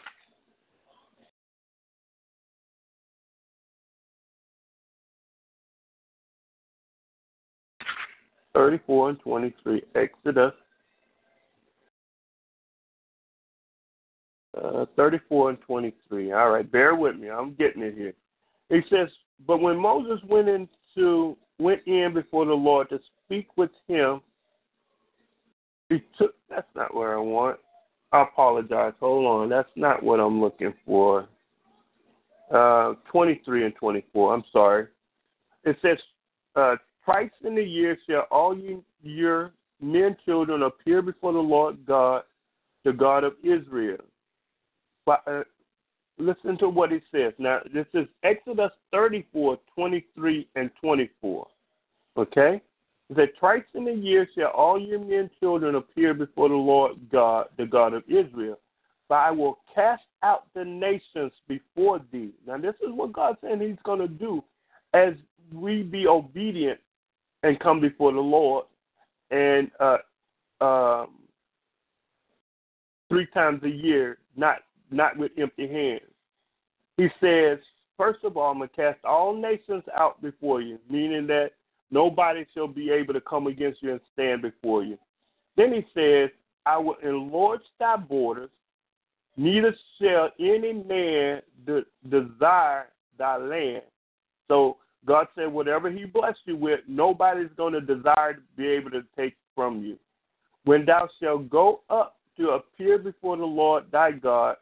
34 8.54 9.10
and 9.10 9.20
23. 9.20 9.82
Exodus 9.94 10.52
uh, 14.62 14.86
34 14.96 15.50
and 15.50 15.60
23. 15.62 16.32
All 16.32 16.50
right, 16.50 16.70
bear 16.70 16.94
with 16.94 17.16
me. 17.16 17.30
I'm 17.30 17.54
getting 17.54 17.82
it 17.82 17.94
here. 17.94 18.14
He 18.70 18.80
says, 18.90 19.08
But 19.46 19.60
when 19.60 19.78
Moses 19.78 20.20
went 20.28 20.48
into 20.48 21.36
went 21.58 21.82
in 21.86 22.12
before 22.12 22.46
the 22.46 22.52
Lord 22.52 22.88
to 22.90 22.98
speak 23.24 23.48
with 23.56 23.70
him, 23.86 24.20
he 25.88 26.02
took 26.18 26.34
that's 26.48 26.66
not 26.74 26.94
where 26.94 27.16
I 27.16 27.20
want. 27.20 27.58
I 28.12 28.22
apologize. 28.22 28.92
Hold 29.00 29.26
on. 29.26 29.48
That's 29.48 29.68
not 29.76 30.02
what 30.02 30.20
I'm 30.20 30.40
looking 30.40 30.74
for. 30.86 31.28
Uh, 32.52 32.94
23 33.10 33.64
and 33.64 33.74
24. 33.74 34.34
I'm 34.34 34.44
sorry. 34.52 34.86
It 35.64 35.76
says, 35.82 35.98
uh, 36.54 36.76
Twice 37.04 37.30
in 37.44 37.54
the 37.54 37.62
year 37.62 37.98
shall 38.08 38.26
all 38.30 38.56
you, 38.56 38.82
your 39.02 39.52
men 39.80 40.16
children 40.24 40.62
appear 40.62 41.02
before 41.02 41.32
the 41.32 41.38
Lord 41.38 41.84
God, 41.86 42.22
the 42.84 42.92
God 42.92 43.24
of 43.24 43.34
Israel. 43.42 43.98
But, 45.04 45.22
uh, 45.26 45.42
listen 46.18 46.56
to 46.58 46.68
what 46.68 46.90
he 46.90 47.00
says. 47.12 47.34
Now, 47.38 47.60
this 47.72 47.86
is 47.92 48.06
Exodus 48.22 48.70
34, 48.92 49.58
23, 49.74 50.48
and 50.56 50.70
24. 50.80 51.46
Okay? 52.16 52.62
It 53.10 53.36
Twice 53.38 53.64
in 53.74 53.86
a 53.88 53.92
year 53.92 54.26
shall 54.34 54.50
all 54.50 54.80
your 54.80 54.98
men 54.98 55.30
children 55.38 55.74
appear 55.74 56.14
before 56.14 56.48
the 56.48 56.54
Lord 56.54 56.96
God, 57.12 57.46
the 57.58 57.66
God 57.66 57.92
of 57.92 58.02
Israel. 58.08 58.58
But 59.08 59.16
I 59.16 59.30
will 59.30 59.58
cast 59.74 60.04
out 60.22 60.46
the 60.54 60.64
nations 60.64 61.32
before 61.46 62.00
thee. 62.10 62.30
Now, 62.46 62.56
this 62.56 62.74
is 62.76 62.90
what 62.92 63.12
God's 63.12 63.38
saying 63.42 63.60
He's 63.60 63.76
going 63.84 64.00
to 64.00 64.08
do 64.08 64.42
as 64.94 65.12
we 65.52 65.82
be 65.82 66.06
obedient 66.06 66.80
and 67.44 67.60
come 67.60 67.78
before 67.78 68.12
the 68.12 68.20
Lord 68.20 68.64
and 69.30 69.70
uh, 69.78 69.98
um, 70.64 71.08
three 73.08 73.26
times 73.26 73.62
a 73.62 73.68
year, 73.68 74.18
not 74.34 74.58
not 74.90 75.16
with 75.16 75.32
empty 75.38 75.68
hands. 75.68 76.00
He 76.96 77.08
says, 77.20 77.58
first 77.96 78.24
of 78.24 78.36
all, 78.36 78.50
I'm 78.50 78.58
gonna 78.58 78.70
cast 78.74 79.04
all 79.04 79.36
nations 79.36 79.82
out 79.94 80.20
before 80.22 80.62
you, 80.62 80.78
meaning 80.88 81.26
that 81.26 81.50
nobody 81.90 82.46
shall 82.54 82.68
be 82.68 82.90
able 82.90 83.12
to 83.14 83.20
come 83.20 83.46
against 83.46 83.82
you 83.82 83.92
and 83.92 84.00
stand 84.12 84.42
before 84.42 84.82
you. 84.82 84.98
Then 85.56 85.72
he 85.72 85.86
says, 85.94 86.30
I 86.66 86.78
will 86.78 86.96
enlarge 87.02 87.60
thy 87.78 87.96
borders, 87.96 88.50
neither 89.36 89.74
shall 90.00 90.30
any 90.38 90.72
man 90.72 91.42
de- 91.66 91.84
desire 92.08 92.86
thy 93.18 93.36
land. 93.36 93.82
So 94.48 94.78
God 95.06 95.26
said, 95.34 95.52
whatever 95.52 95.90
He 95.90 96.04
blessed 96.04 96.40
you 96.46 96.56
with, 96.56 96.80
nobody's 96.88 97.50
going 97.56 97.72
to 97.74 97.80
desire 97.80 98.34
to 98.34 98.40
be 98.56 98.66
able 98.66 98.90
to 98.90 99.02
take 99.16 99.34
from 99.54 99.82
you. 99.82 99.98
When 100.64 100.84
thou 100.86 101.08
shalt 101.20 101.50
go 101.50 101.80
up 101.90 102.16
to 102.38 102.50
appear 102.50 102.98
before 102.98 103.36
the 103.36 103.44
Lord 103.44 103.84
thy 103.92 104.12
God, 104.12 104.56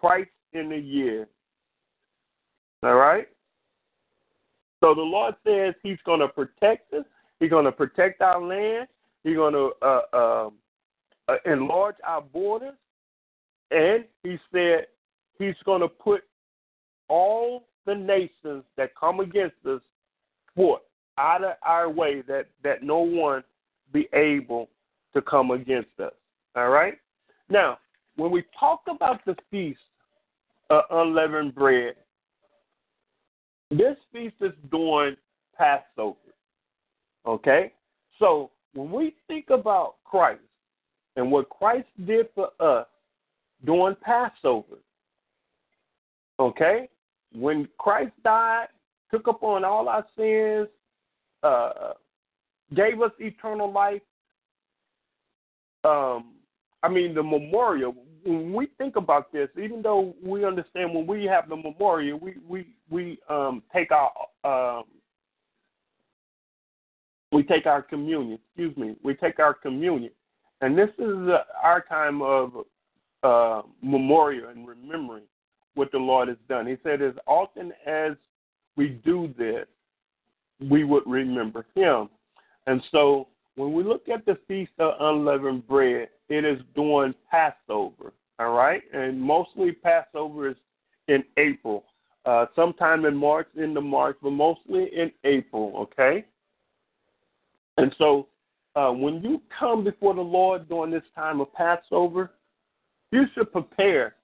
twice 0.00 0.26
in 0.52 0.72
a 0.72 0.76
year. 0.76 1.28
All 2.82 2.94
right? 2.94 3.28
So 4.80 4.94
the 4.94 5.00
Lord 5.00 5.34
says 5.46 5.74
He's 5.82 5.98
going 6.04 6.20
to 6.20 6.28
protect 6.28 6.92
us. 6.92 7.04
He's 7.38 7.50
going 7.50 7.64
to 7.64 7.72
protect 7.72 8.20
our 8.20 8.42
land. 8.42 8.88
He's 9.22 9.36
going 9.36 9.54
to 9.54 9.70
uh, 9.80 10.00
uh, 10.12 10.50
uh, 11.28 11.36
enlarge 11.46 11.96
our 12.04 12.22
borders. 12.22 12.74
And 13.70 14.04
He 14.24 14.38
said 14.52 14.86
He's 15.38 15.54
going 15.64 15.80
to 15.80 15.88
put 15.88 16.22
all 17.08 17.68
the 17.86 17.94
nations 17.94 18.64
that 18.76 18.94
come 18.98 19.20
against 19.20 19.56
us 19.66 19.80
forth 20.54 20.82
out 21.18 21.44
of 21.44 21.54
our 21.62 21.90
way 21.90 22.22
that, 22.22 22.46
that 22.62 22.82
no 22.82 22.98
one 22.98 23.42
be 23.92 24.08
able 24.14 24.68
to 25.14 25.20
come 25.22 25.50
against 25.50 25.90
us. 26.00 26.12
All 26.56 26.70
right? 26.70 26.94
Now, 27.48 27.78
when 28.16 28.30
we 28.30 28.44
talk 28.58 28.82
about 28.88 29.24
the 29.24 29.36
feast 29.50 29.78
of 30.70 30.84
unleavened 30.90 31.54
bread, 31.54 31.94
this 33.70 33.96
feast 34.12 34.36
is 34.40 34.52
during 34.70 35.16
Passover. 35.56 36.16
Okay? 37.26 37.72
So 38.18 38.50
when 38.74 38.90
we 38.90 39.14
think 39.28 39.50
about 39.50 39.96
Christ 40.04 40.40
and 41.16 41.30
what 41.30 41.48
Christ 41.48 41.88
did 42.06 42.26
for 42.34 42.50
us 42.60 42.86
during 43.64 43.96
Passover, 43.96 44.78
okay? 46.38 46.88
When 47.34 47.68
Christ 47.78 48.12
died, 48.24 48.68
took 49.10 49.26
upon 49.26 49.64
all 49.64 49.88
our 49.88 50.06
sins, 50.16 50.68
uh, 51.42 51.92
gave 52.74 53.00
us 53.02 53.12
eternal 53.18 53.70
life, 53.70 54.02
um, 55.84 56.34
I 56.82 56.88
mean, 56.88 57.14
the 57.14 57.22
memorial, 57.22 57.94
when 58.24 58.52
we 58.52 58.68
think 58.78 58.96
about 58.96 59.32
this, 59.32 59.48
even 59.60 59.82
though 59.82 60.14
we 60.22 60.44
understand 60.44 60.94
when 60.94 61.06
we 61.06 61.24
have 61.24 61.48
the 61.48 61.56
memorial, 61.56 62.18
we 62.18 62.34
we 62.48 62.66
we 62.90 63.18
um, 63.28 63.62
take 63.72 63.90
our 63.90 64.10
um, 64.44 64.84
we 67.30 67.42
take 67.42 67.66
our 67.66 67.82
communion. 67.82 68.38
Excuse 68.48 68.76
me, 68.76 68.96
we 69.02 69.14
take 69.14 69.38
our 69.38 69.54
communion, 69.54 70.12
and 70.60 70.76
this 70.78 70.90
is 70.98 71.28
uh, 71.28 71.42
our 71.62 71.80
time 71.88 72.22
of 72.22 72.52
uh, 73.22 73.62
memorial 73.82 74.50
and 74.50 74.66
remembering 74.66 75.24
what 75.74 75.92
the 75.92 75.98
Lord 75.98 76.28
has 76.28 76.36
done. 76.48 76.66
He 76.66 76.76
said, 76.82 77.02
as 77.02 77.14
often 77.26 77.72
as 77.86 78.12
we 78.76 79.00
do 79.04 79.32
this, 79.38 79.66
we 80.60 80.84
would 80.84 81.04
remember 81.06 81.66
Him, 81.74 82.08
and 82.66 82.82
so 82.90 83.28
when 83.56 83.72
we 83.72 83.82
look 83.82 84.08
at 84.08 84.24
the 84.24 84.38
Feast 84.48 84.72
of 84.78 84.94
Unleavened 85.00 85.66
Bread, 85.66 86.08
it 86.28 86.44
is 86.44 86.60
during 86.74 87.14
Passover, 87.30 88.12
all 88.38 88.52
right? 88.52 88.82
And 88.94 89.20
mostly 89.20 89.72
Passover 89.72 90.48
is 90.48 90.56
in 91.08 91.22
April, 91.36 91.84
uh, 92.24 92.46
sometime 92.56 93.04
in 93.04 93.14
March, 93.14 93.48
into 93.56 93.80
March, 93.80 94.16
but 94.22 94.30
mostly 94.30 94.88
in 94.96 95.12
April, 95.24 95.72
okay? 95.76 96.24
And 97.76 97.94
so 97.98 98.28
uh, 98.74 98.90
when 98.90 99.22
you 99.22 99.42
come 99.58 99.84
before 99.84 100.14
the 100.14 100.20
Lord 100.20 100.68
during 100.68 100.90
this 100.90 101.02
time 101.14 101.40
of 101.40 101.52
Passover, 101.52 102.30
you 103.10 103.24
should 103.34 103.52
prepare. 103.52 104.14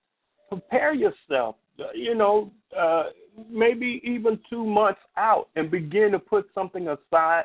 Prepare 0.49 0.95
yourself, 0.95 1.57
you 1.95 2.15
know, 2.15 2.51
uh, 2.79 3.05
maybe 3.51 4.01
even 4.03 4.39
two 4.49 4.65
months 4.65 5.01
out 5.17 5.49
and 5.57 5.71
begin 5.71 6.13
to 6.13 6.19
put 6.19 6.49
something 6.55 6.89
aside 6.89 7.45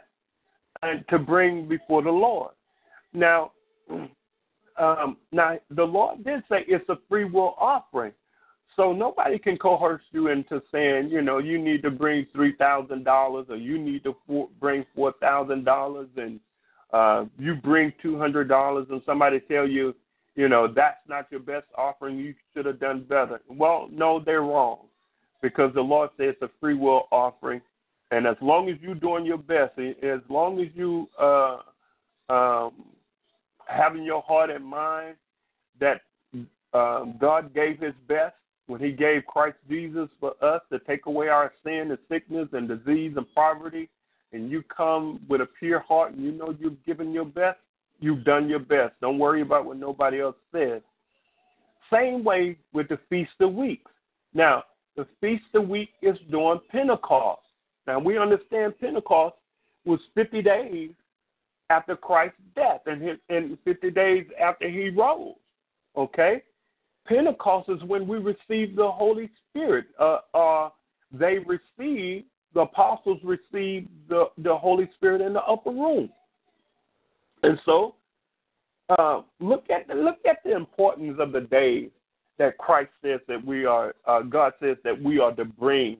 and 0.81 1.03
to 1.09 1.19
bring 1.19 1.67
before 1.67 2.01
the 2.01 2.09
Lord. 2.09 2.51
Now, 3.13 3.51
um, 4.77 5.17
now 5.31 5.59
the 5.69 5.83
Lord 5.83 6.23
did 6.23 6.43
say 6.49 6.65
it's 6.67 6.87
a 6.89 6.97
free 7.07 7.25
will 7.25 7.55
offering, 7.59 8.13
so 8.75 8.91
nobody 8.91 9.37
can 9.37 9.57
coerce 9.57 10.01
you 10.11 10.29
into 10.29 10.61
saying, 10.71 11.09
you 11.09 11.21
know, 11.21 11.37
you 11.37 11.59
need 11.59 11.83
to 11.83 11.91
bring 11.91 12.25
three 12.33 12.55
thousand 12.55 13.03
dollars 13.03 13.45
or 13.49 13.57
you 13.57 13.77
need 13.77 14.03
to 14.03 14.15
for, 14.25 14.49
bring 14.59 14.85
four 14.95 15.13
thousand 15.21 15.63
dollars, 15.63 16.07
and 16.17 16.39
uh, 16.91 17.25
you 17.37 17.53
bring 17.55 17.93
two 18.01 18.17
hundred 18.17 18.47
dollars, 18.47 18.87
and 18.89 19.01
somebody 19.05 19.39
tell 19.41 19.67
you, 19.67 19.93
you 20.35 20.49
know, 20.49 20.67
that's 20.67 20.97
not 21.07 21.27
your 21.29 21.39
best 21.39 21.65
offering. 21.77 22.17
You 22.17 22.33
should 22.53 22.65
have 22.65 22.79
done 22.79 23.05
better. 23.07 23.39
Well, 23.47 23.87
no, 23.91 24.19
they're 24.19 24.41
wrong, 24.41 24.79
because 25.41 25.73
the 25.73 25.81
Lord 25.81 26.09
says 26.17 26.33
it's 26.33 26.41
a 26.41 26.49
free 26.59 26.73
will 26.73 27.07
offering, 27.11 27.61
and 28.11 28.25
as 28.25 28.37
long 28.41 28.69
as 28.69 28.75
you're 28.81 28.95
doing 28.95 29.25
your 29.25 29.37
best, 29.37 29.77
as 29.79 30.19
long 30.29 30.59
as 30.59 30.67
you 30.73 31.07
uh, 31.19 31.57
um, 32.29 32.71
having 33.67 34.03
your 34.03 34.21
heart 34.21 34.49
and 34.49 34.65
mind 34.65 35.15
that 35.79 36.01
um, 36.73 37.15
God 37.19 37.53
gave 37.53 37.79
His 37.79 37.93
best 38.07 38.35
when 38.67 38.81
He 38.81 38.91
gave 38.91 39.25
Christ 39.25 39.57
Jesus 39.69 40.09
for 40.19 40.33
us 40.43 40.61
to 40.71 40.79
take 40.79 41.05
away 41.05 41.27
our 41.27 41.51
sin 41.63 41.89
and 41.91 41.97
sickness 42.09 42.47
and 42.53 42.67
disease 42.67 43.13
and 43.17 43.25
poverty, 43.35 43.89
and 44.31 44.49
you 44.49 44.63
come 44.75 45.19
with 45.29 45.41
a 45.41 45.47
pure 45.59 45.79
heart 45.79 46.13
and 46.13 46.23
you 46.23 46.31
know 46.31 46.55
you've 46.59 46.83
given 46.85 47.13
your 47.13 47.25
best, 47.25 47.59
you've 48.03 48.25
done 48.25 48.49
your 48.49 48.59
best. 48.59 48.93
Don't 48.99 49.17
worry 49.17 49.41
about 49.41 49.65
what 49.65 49.77
nobody 49.77 50.19
else 50.19 50.35
says. 50.53 50.81
Same 51.91 52.23
way 52.23 52.57
with 52.73 52.89
the 52.89 52.99
Feast 53.09 53.31
of 53.39 53.53
Weeks. 53.53 53.89
Now, 54.33 54.63
the 54.97 55.07
Feast 55.21 55.45
of 55.53 55.69
Week 55.69 55.89
is 56.01 56.17
during 56.29 56.59
Pentecost. 56.69 57.41
Now 57.87 57.99
we 57.99 58.17
understand 58.17 58.73
Pentecost 58.79 59.35
was 59.85 59.99
50 60.15 60.41
days 60.41 60.91
after 61.69 61.95
Christ's 61.95 62.37
death 62.55 62.81
and, 62.87 63.01
his, 63.01 63.17
and 63.29 63.57
50 63.63 63.91
days 63.91 64.25
after 64.41 64.69
he 64.69 64.89
rose. 64.89 65.35
Okay? 65.95 66.43
Pentecost 67.07 67.69
is 67.69 67.81
when 67.83 68.05
we 68.05 68.17
receive 68.17 68.75
the 68.75 68.89
Holy 68.91 69.29
Spirit. 69.49 69.85
Uh, 69.99 70.17
uh, 70.33 70.69
they 71.11 71.37
received, 71.39 72.25
the 72.53 72.61
apostles 72.61 73.19
received 73.23 73.87
the, 74.09 74.25
the 74.39 74.55
Holy 74.55 74.89
Spirit 74.95 75.21
in 75.21 75.33
the 75.33 75.43
upper 75.43 75.71
room. 75.71 76.09
And 77.43 77.59
so, 77.65 77.95
uh, 78.89 79.21
look 79.39 79.69
at 79.69 79.87
the, 79.87 79.93
look 79.93 80.19
at 80.27 80.37
the 80.43 80.55
importance 80.55 81.17
of 81.19 81.31
the 81.31 81.41
days 81.41 81.89
that 82.39 82.57
Christ 82.57 82.91
says 83.03 83.19
that 83.27 83.43
we 83.45 83.65
are. 83.65 83.95
Uh, 84.05 84.21
God 84.21 84.53
says 84.61 84.77
that 84.83 85.01
we 85.01 85.19
are 85.19 85.31
to 85.33 85.45
bring 85.45 85.97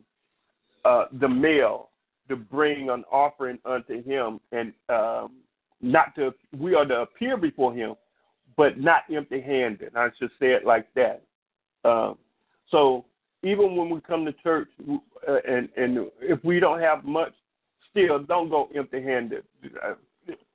uh, 0.86 1.06
the 1.20 1.30
male 1.30 1.90
to 2.30 2.36
bring 2.36 2.90
an 2.90 3.04
offering 3.12 3.60
unto 3.66 4.02
Him, 4.04 4.40
and 4.52 4.74
um, 4.90 5.34
not 5.82 6.16
to 6.16 6.34
we 6.58 6.76
are 6.76 6.86
to 6.86 7.02
appear 7.02 7.38
before 7.38 7.74
Him, 7.74 7.96
but 8.56 8.80
not 8.80 9.04
empty-handed. 9.14 9.96
I 9.96 10.10
should 10.18 10.32
say 10.40 10.52
it 10.52 10.66
like 10.66 10.88
that. 10.96 11.22
Um, 11.84 12.18
so 12.70 13.06
even 13.44 13.76
when 13.76 13.90
we 13.90 14.00
come 14.02 14.26
to 14.26 14.34
church, 14.34 14.70
uh, 14.90 15.36
and 15.48 15.70
and 15.76 16.08
if 16.22 16.44
we 16.44 16.60
don't 16.60 16.80
have 16.80 17.04
much, 17.04 17.34
still 17.92 18.20
don't 18.20 18.50
go 18.50 18.70
empty-handed. 18.76 19.44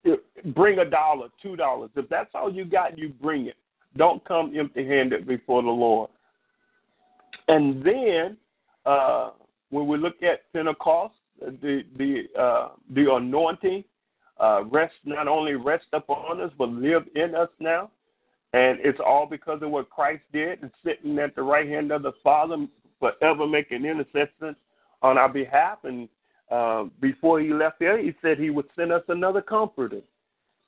Uh, 0.07 0.13
bring 0.55 0.79
a 0.79 0.85
dollar, 0.85 1.29
two 1.43 1.57
dollars. 1.57 1.91
If 1.97 2.09
that's 2.09 2.31
all 2.35 2.53
you 2.53 2.65
got, 2.65 2.99
you 2.99 3.09
bring 3.09 3.47
it. 3.47 3.57
Don't 3.97 4.25
come 4.25 4.53
empty-handed 4.57 5.27
before 5.27 5.63
the 5.63 5.69
Lord. 5.69 6.11
And 7.49 7.85
then 7.85 8.37
uh, 8.87 9.31
when 9.71 9.87
we 9.87 9.99
look 9.99 10.23
at 10.23 10.51
Pentecost, 10.53 11.15
the 11.41 11.83
the 11.97 12.25
uh, 12.39 12.69
the 12.95 13.13
anointing 13.13 13.85
uh, 14.41 14.65
rest 14.65 14.95
not 15.05 15.29
only 15.29 15.55
rest 15.55 15.87
upon 15.93 16.41
us 16.41 16.53
but 16.59 16.69
live 16.69 17.05
in 17.15 17.35
us 17.35 17.49
now, 17.59 17.91
and 18.53 18.79
it's 18.83 19.01
all 19.05 19.27
because 19.27 19.61
of 19.63 19.71
what 19.71 19.91
Christ 19.91 20.23
did 20.33 20.63
and 20.63 20.71
sitting 20.85 21.19
at 21.19 21.35
the 21.35 21.43
right 21.43 21.69
hand 21.69 21.93
of 21.93 22.03
the 22.03 22.13
Father, 22.23 22.67
forever 22.99 23.47
making 23.47 23.85
intercession 23.85 24.57
on 25.03 25.19
our 25.19 25.29
behalf. 25.29 25.79
And 25.85 26.09
uh, 26.51 26.85
before 27.01 27.41
he 27.41 27.53
left 27.53 27.77
here, 27.79 27.99
he 27.99 28.15
said 28.23 28.39
he 28.39 28.51
would 28.51 28.67
send 28.77 28.93
us 28.93 29.03
another 29.09 29.43
comforter, 29.43 30.01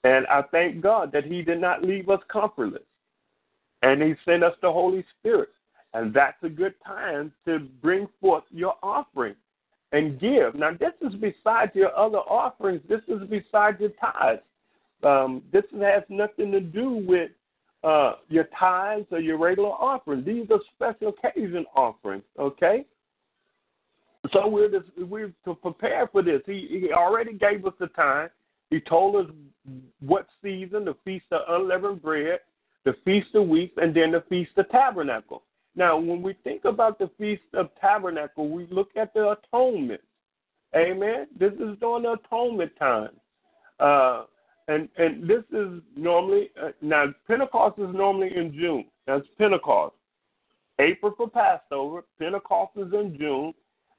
and 0.05 0.27
I 0.29 0.43
thank 0.51 0.81
God 0.81 1.12
that 1.12 1.25
He 1.25 1.43
did 1.43 1.61
not 1.61 1.83
leave 1.83 2.09
us 2.09 2.21
comfortless, 2.33 2.83
and 3.83 4.03
He 4.03 4.14
sent 4.25 4.43
us 4.43 4.55
the 4.62 4.73
Holy 4.73 5.05
Spirit. 5.19 5.51
And 5.93 6.14
that's 6.14 6.37
a 6.43 6.49
good 6.49 6.75
time 6.87 7.33
to 7.47 7.59
bring 7.83 8.09
forth 8.21 8.45
your 8.51 8.77
offering 8.83 9.35
and 9.93 10.21
give. 10.21 10.55
Now, 10.55 10.71
this 10.71 10.93
is 11.03 11.14
besides 11.16 11.73
your 11.75 11.97
other 11.97 12.19
offerings. 12.19 12.81
This 12.88 13.01
is 13.09 13.29
besides 13.29 13.81
your 13.81 13.90
tithes. 14.01 14.40
Um, 15.03 15.43
this 15.53 15.64
has 15.81 16.05
nothing 16.09 16.53
to 16.53 16.61
do 16.61 17.05
with 17.07 17.33
uh, 17.83 18.14
your 18.29 18.49
tithes 18.57 19.07
or 19.11 19.19
your 19.19 19.38
regular 19.38 19.71
offering. 19.71 20.25
These 20.25 20.47
are 20.51 20.61
special 20.77 21.12
occasion 21.25 21.66
offerings. 21.75 22.23
Okay. 22.38 22.85
So 24.33 24.47
we're 24.47 24.71
just, 24.71 24.91
we're 24.99 25.33
to 25.45 25.55
prepare 25.55 26.07
for 26.09 26.23
this. 26.23 26.43
He, 26.47 26.83
he 26.83 26.93
already 26.93 27.33
gave 27.33 27.65
us 27.67 27.73
the 27.81 27.87
time. 27.89 28.29
He 28.69 28.81
told 28.81 29.17
us 29.17 29.33
what 30.01 30.27
season, 30.43 30.85
the 30.85 30.97
Feast 31.05 31.27
of 31.33 31.41
Unleavened 31.49 32.03
Bread, 32.03 32.41
the 32.85 32.95
Feast 33.05 33.29
of 33.35 33.49
Weeks, 33.49 33.75
and 33.81 33.95
then 33.95 34.13
the 34.13 34.23
Feast 34.29 34.53
of 34.57 34.69
Tabernacle. 34.71 35.43
Now, 35.75 35.99
when 35.99 36.23
we 36.23 36.35
think 36.45 36.65
about 36.65 36.99
the 36.99 37.11
Feast 37.19 37.43
of 37.55 37.71
Tabernacle, 37.81 38.49
we 38.49 38.67
look 38.71 38.91
at 38.97 39.15
the 39.15 39.37
atonement. 39.37 40.01
Amen. 40.77 41.27
This 41.39 41.53
is 41.55 41.79
during 41.81 42.05
the 42.05 42.13
atonement 42.13 42.73
time. 42.79 43.11
Uh, 43.81 44.25
and 44.69 44.89
and 44.99 45.29
this 45.29 45.43
is 45.53 45.81
normally 45.97 46.51
uh, 46.63 46.69
now 46.81 47.07
Pentecost 47.27 47.79
is 47.79 47.93
normally 47.93 48.37
in 48.37 48.53
June. 48.53 48.85
That's 49.07 49.27
Pentecost. 49.37 49.95
April 50.79 51.13
for 51.17 51.29
Passover. 51.29 52.05
Pentecost 52.19 52.73
is 52.77 52.93
in 52.93 53.17
June, 53.19 53.53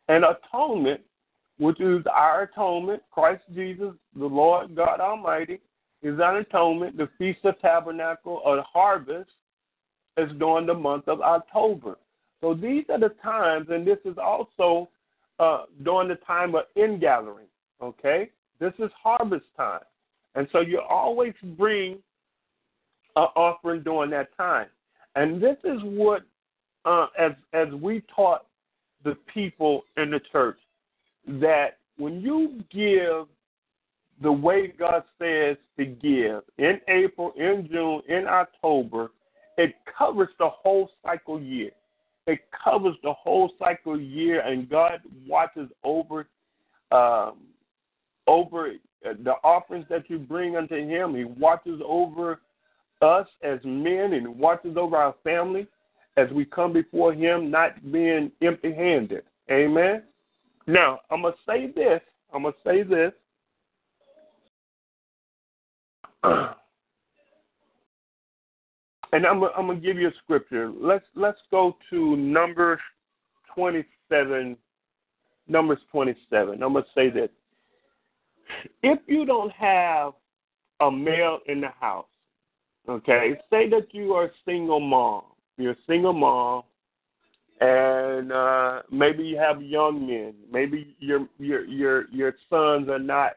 and 0.08 0.24
atonement, 0.26 1.02
which 1.58 1.80
is 1.80 2.04
our 2.12 2.44
atonement, 2.44 3.04
Christ 3.12 3.44
Jesus, 3.54 3.94
the 4.16 4.26
Lord 4.26 4.76
God 4.76 5.00
Almighty, 5.00 5.60
is 6.02 6.20
our 6.20 6.40
atonement. 6.40 6.98
The 6.98 7.10
Feast 7.18 7.40
of 7.44 7.60
Tabernacle 7.62 8.42
or 8.44 8.64
Harvest 8.72 9.30
is 10.18 10.30
during 10.40 10.66
the 10.66 10.74
month 10.74 11.08
of 11.08 11.22
October. 11.22 11.98
So 12.42 12.54
these 12.54 12.86
are 12.90 13.00
the 13.00 13.14
times, 13.24 13.68
and 13.70 13.86
this 13.86 14.00
is 14.04 14.18
also 14.18 14.90
uh, 15.40 15.64
during 15.84 16.10
the 16.10 16.16
time 16.16 16.56
of 16.56 16.64
ingathering. 16.76 17.48
Okay, 17.82 18.30
this 18.60 18.74
is 18.80 18.92
harvest 19.02 19.46
time. 19.58 19.82
And 20.36 20.48
so 20.52 20.62
you 20.62 20.80
always 20.80 21.34
bring 21.58 21.94
an 23.16 23.28
offering 23.36 23.84
during 23.84 24.12
that 24.12 24.36
time. 24.38 24.68
And 25.16 25.42
this 25.42 25.58
is 25.64 25.80
what, 25.84 26.24
uh, 26.86 27.08
as 27.20 27.32
as 27.54 27.68
we 27.74 28.04
taught 28.16 28.46
the 29.04 29.18
people 29.34 29.84
in 29.98 30.12
the 30.12 30.22
church, 30.32 30.58
that 31.28 31.78
when 31.98 32.22
you 32.22 32.64
give 32.72 33.28
the 34.22 34.32
way 34.32 34.68
God 34.68 35.04
says 35.20 35.58
to 35.78 35.86
give 35.86 36.44
in 36.58 36.80
April, 36.88 37.34
in 37.38 37.68
June, 37.72 38.02
in 38.08 38.28
October, 38.28 39.12
it 39.58 39.76
covers 39.98 40.30
the 40.40 40.50
whole 40.50 40.90
cycle 41.04 41.40
year. 41.40 41.72
It 42.28 42.40
covers 42.64 42.96
the 43.04 43.14
whole 43.14 43.52
cycle 43.58 44.00
year, 44.00 44.42
and 44.42 44.70
God 44.70 45.02
watches 45.28 45.70
over 45.84 46.28
um, 46.92 47.38
over 48.28 48.74
the 49.04 49.34
offerings 49.44 49.86
that 49.90 50.10
you 50.10 50.20
bring 50.20 50.56
unto 50.56 50.76
him. 50.76 51.16
He 51.16 51.24
watches 51.24 51.82
over 51.84 52.42
us 53.02 53.28
as 53.44 53.60
men 53.64 54.14
and 54.14 54.38
watches 54.38 54.78
over 54.78 54.96
our 54.96 55.16
family 55.24 55.68
as 56.18 56.30
we 56.32 56.46
come 56.46 56.74
before 56.74 57.14
him, 57.14 57.50
not 57.50 57.92
being 57.92 58.32
empty 58.42 58.74
handed. 58.74 59.24
Amen. 59.50 60.04
Now, 60.68 61.00
I'm 61.10 61.22
going 61.22 61.34
to 61.34 61.40
say 61.48 61.72
this. 61.74 62.02
I'm 62.34 62.44
going 62.44 62.54
to 62.54 62.60
say 62.66 62.84
this. 62.84 63.12
and 69.14 69.26
I'm, 69.26 69.44
I'm 69.44 69.68
going 69.68 69.82
to 69.82 69.86
give 69.86 69.98
you 69.98 70.10
a 70.10 70.14
scripture. 70.24 70.72
Let's 70.72 71.06
let's 71.16 71.40
go 71.50 71.78
to 71.90 72.16
Numbers 72.16 72.80
27. 73.56 74.56
Numbers 75.48 75.80
27. 75.92 76.62
I'm 76.62 76.74
going 76.74 76.84
to 76.84 76.90
say 76.94 77.10
this 77.10 77.30
if 78.84 79.00
you 79.08 79.26
don't 79.26 79.52
have 79.52 80.14
a 80.80 80.92
male 80.92 81.40
in 81.48 81.62
the 81.62 81.70
house, 81.80 82.06
okay, 82.90 83.36
say 83.50 83.70
that 83.70 83.88
you 83.92 84.14
are 84.14 84.26
a 84.26 84.32
single 84.46 84.80
mom, 84.80 85.24
you're 85.58 85.74
a 85.74 85.78
single 85.88 86.14
mom, 86.14 86.64
and 87.60 88.32
uh, 88.32 88.82
maybe 88.92 89.24
you 89.24 89.38
have 89.38 89.62
young 89.62 90.08
men, 90.08 90.34
maybe 90.52 90.96
your 91.00 91.28
your 91.40 91.66
your 91.66 92.10
your 92.12 92.34
sons 92.50 92.90
are 92.90 93.00
not 93.00 93.34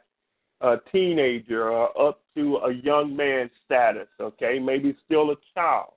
a 0.60 0.76
teenager 0.90 1.68
or 1.68 2.08
up 2.08 2.20
to 2.34 2.56
a 2.56 2.72
young 2.72 3.14
man 3.14 3.50
status, 3.66 4.08
okay, 4.20 4.58
maybe 4.58 4.96
still 5.04 5.30
a 5.30 5.36
child. 5.54 5.92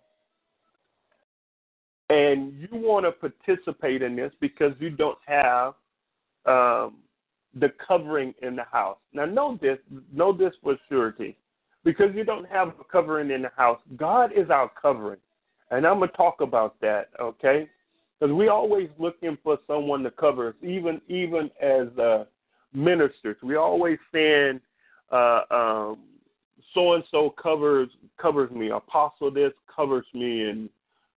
And 2.09 2.53
you 2.59 2.67
want 2.71 3.05
to 3.05 3.11
participate 3.11 4.01
in 4.01 4.15
this 4.15 4.31
because 4.39 4.73
you 4.79 4.89
don't 4.89 5.17
have 5.25 5.73
um, 6.45 6.95
the 7.53 7.71
covering 7.85 8.33
in 8.41 8.55
the 8.55 8.63
house. 8.63 8.97
Now, 9.13 9.25
know 9.25 9.57
this, 9.61 9.77
know 10.13 10.31
this 10.31 10.53
for 10.61 10.77
surety, 10.89 11.37
because 11.83 12.13
you 12.13 12.23
don't 12.23 12.47
have 12.47 12.69
a 12.79 12.83
covering 12.89 13.31
in 13.31 13.41
the 13.41 13.51
house. 13.55 13.79
God 13.95 14.31
is 14.35 14.49
our 14.49 14.71
covering, 14.81 15.19
and 15.71 15.85
I'm 15.85 15.99
gonna 15.99 16.11
talk 16.13 16.41
about 16.41 16.79
that, 16.81 17.09
okay? 17.19 17.67
Because 18.19 18.33
we 18.33 18.47
always 18.47 18.89
looking 18.97 19.37
for 19.43 19.57
someone 19.67 20.03
to 20.03 20.11
cover 20.11 20.49
us, 20.49 20.55
even 20.61 21.01
even 21.07 21.49
as 21.61 21.87
uh, 21.97 22.25
ministers. 22.73 23.37
We 23.43 23.55
always 23.55 23.97
saying, 24.13 24.61
uh, 25.11 25.41
um, 25.51 25.99
so 26.73 26.93
and 26.93 27.03
so 27.11 27.33
covers 27.41 27.89
covers 28.19 28.51
me. 28.51 28.69
Apostle 28.69 29.31
this 29.31 29.53
covers 29.73 30.05
me, 30.13 30.49
and 30.49 30.69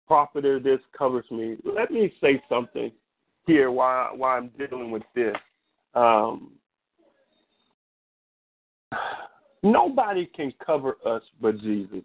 prophet 0.07 0.45
this 0.65 0.81
covers 0.97 1.27
me. 1.31 1.57
Let 1.65 1.91
me 1.91 2.13
say 2.21 2.43
something 2.49 2.91
here 3.47 3.71
while 3.71 4.17
while 4.17 4.39
I'm 4.39 4.51
dealing 4.59 4.91
with 4.91 5.05
this. 5.15 5.37
Um, 5.95 6.53
nobody 9.63 10.27
can 10.27 10.53
cover 10.65 10.97
us 11.07 11.23
but 11.41 11.61
Jesus. 11.61 12.03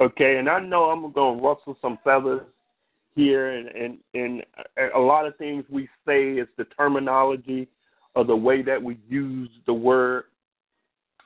Okay, 0.00 0.38
and 0.38 0.48
I 0.48 0.60
know 0.60 0.84
I'm 0.84 1.12
going 1.12 1.38
to 1.38 1.44
rustle 1.44 1.76
some 1.80 1.98
feathers 2.02 2.42
here, 3.14 3.50
and, 3.50 3.68
and, 3.68 3.98
and 4.14 4.44
a 4.94 4.98
lot 4.98 5.26
of 5.26 5.36
things 5.36 5.64
we 5.70 5.88
say 6.06 6.32
is 6.32 6.48
the 6.56 6.64
terminology 6.76 7.68
or 8.14 8.24
the 8.24 8.34
way 8.34 8.62
that 8.62 8.82
we 8.82 8.98
use 9.08 9.50
the 9.66 9.72
word. 9.72 10.24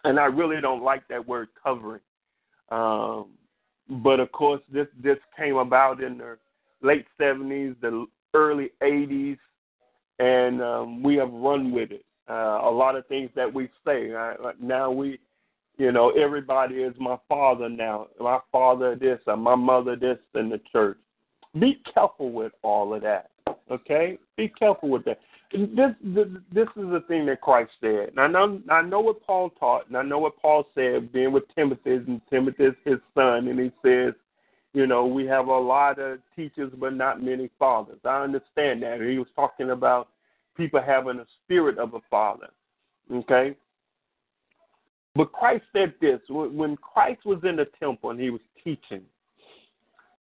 And 0.04 0.18
I 0.18 0.26
really 0.26 0.60
don't 0.60 0.82
like 0.82 1.06
that 1.08 1.26
word 1.26 1.48
covering. 1.62 2.00
Um, 2.70 3.28
but 3.88 4.20
of 4.20 4.30
course, 4.32 4.60
this 4.70 4.86
this 5.02 5.16
came 5.36 5.56
about 5.56 6.02
in 6.02 6.18
the 6.18 6.36
late 6.82 7.06
70s, 7.18 7.74
the 7.80 8.06
early 8.34 8.70
80s, 8.82 9.38
and 10.18 10.62
um, 10.62 11.02
we 11.02 11.16
have 11.16 11.32
run 11.32 11.72
with 11.72 11.90
it. 11.90 12.04
Uh, 12.28 12.60
a 12.62 12.70
lot 12.70 12.96
of 12.96 13.06
things 13.06 13.30
that 13.34 13.52
we 13.52 13.70
say 13.86 14.12
now 14.60 14.90
we, 14.90 15.18
you 15.78 15.92
know, 15.92 16.10
everybody 16.10 16.76
is 16.76 16.94
my 16.98 17.16
father 17.28 17.68
now. 17.68 18.08
My 18.20 18.40
father 18.50 18.96
this, 18.96 19.20
and 19.26 19.42
my 19.42 19.54
mother 19.54 19.96
this 19.96 20.18
in 20.34 20.48
the 20.48 20.60
church. 20.72 20.98
Be 21.58 21.80
careful 21.94 22.30
with 22.32 22.52
all 22.62 22.92
of 22.94 23.02
that. 23.02 23.30
Okay, 23.70 24.18
be 24.36 24.48
careful 24.48 24.88
with 24.88 25.04
that. 25.04 25.20
This 25.52 25.94
this, 26.02 26.26
this 26.52 26.68
is 26.76 26.90
the 26.90 27.04
thing 27.08 27.26
that 27.26 27.40
Christ 27.40 27.70
said. 27.80 28.10
And 28.10 28.20
I 28.20 28.26
know 28.26 28.60
I 28.68 28.82
know 28.82 29.00
what 29.00 29.22
Paul 29.24 29.50
taught, 29.50 29.86
and 29.88 29.96
I 29.96 30.02
know 30.02 30.18
what 30.18 30.36
Paul 30.36 30.64
said, 30.74 31.12
being 31.12 31.32
with 31.32 31.44
Timothy, 31.54 31.94
and 31.94 32.20
Timothy 32.28 32.64
is 32.64 32.74
his 32.84 32.98
son, 33.14 33.48
and 33.48 33.58
he 33.58 33.70
says, 33.82 34.14
you 34.74 34.86
know, 34.86 35.06
we 35.06 35.26
have 35.26 35.46
a 35.46 35.58
lot 35.58 35.98
of 35.98 36.18
teachers, 36.36 36.72
but 36.78 36.92
not 36.92 37.22
many 37.22 37.50
fathers. 37.58 37.98
I 38.04 38.22
understand 38.22 38.82
that. 38.82 39.00
He 39.00 39.18
was 39.18 39.28
talking 39.34 39.70
about 39.70 40.08
people 40.56 40.82
having 40.84 41.20
a 41.20 41.26
spirit 41.44 41.78
of 41.78 41.94
a 41.94 42.00
father. 42.10 42.48
Okay? 43.12 43.56
But 45.14 45.32
Christ 45.32 45.64
said 45.72 45.94
this 46.00 46.20
when 46.28 46.76
Christ 46.76 47.24
was 47.24 47.38
in 47.42 47.56
the 47.56 47.66
temple 47.80 48.10
and 48.10 48.20
he 48.20 48.30
was 48.30 48.40
teaching, 48.62 49.02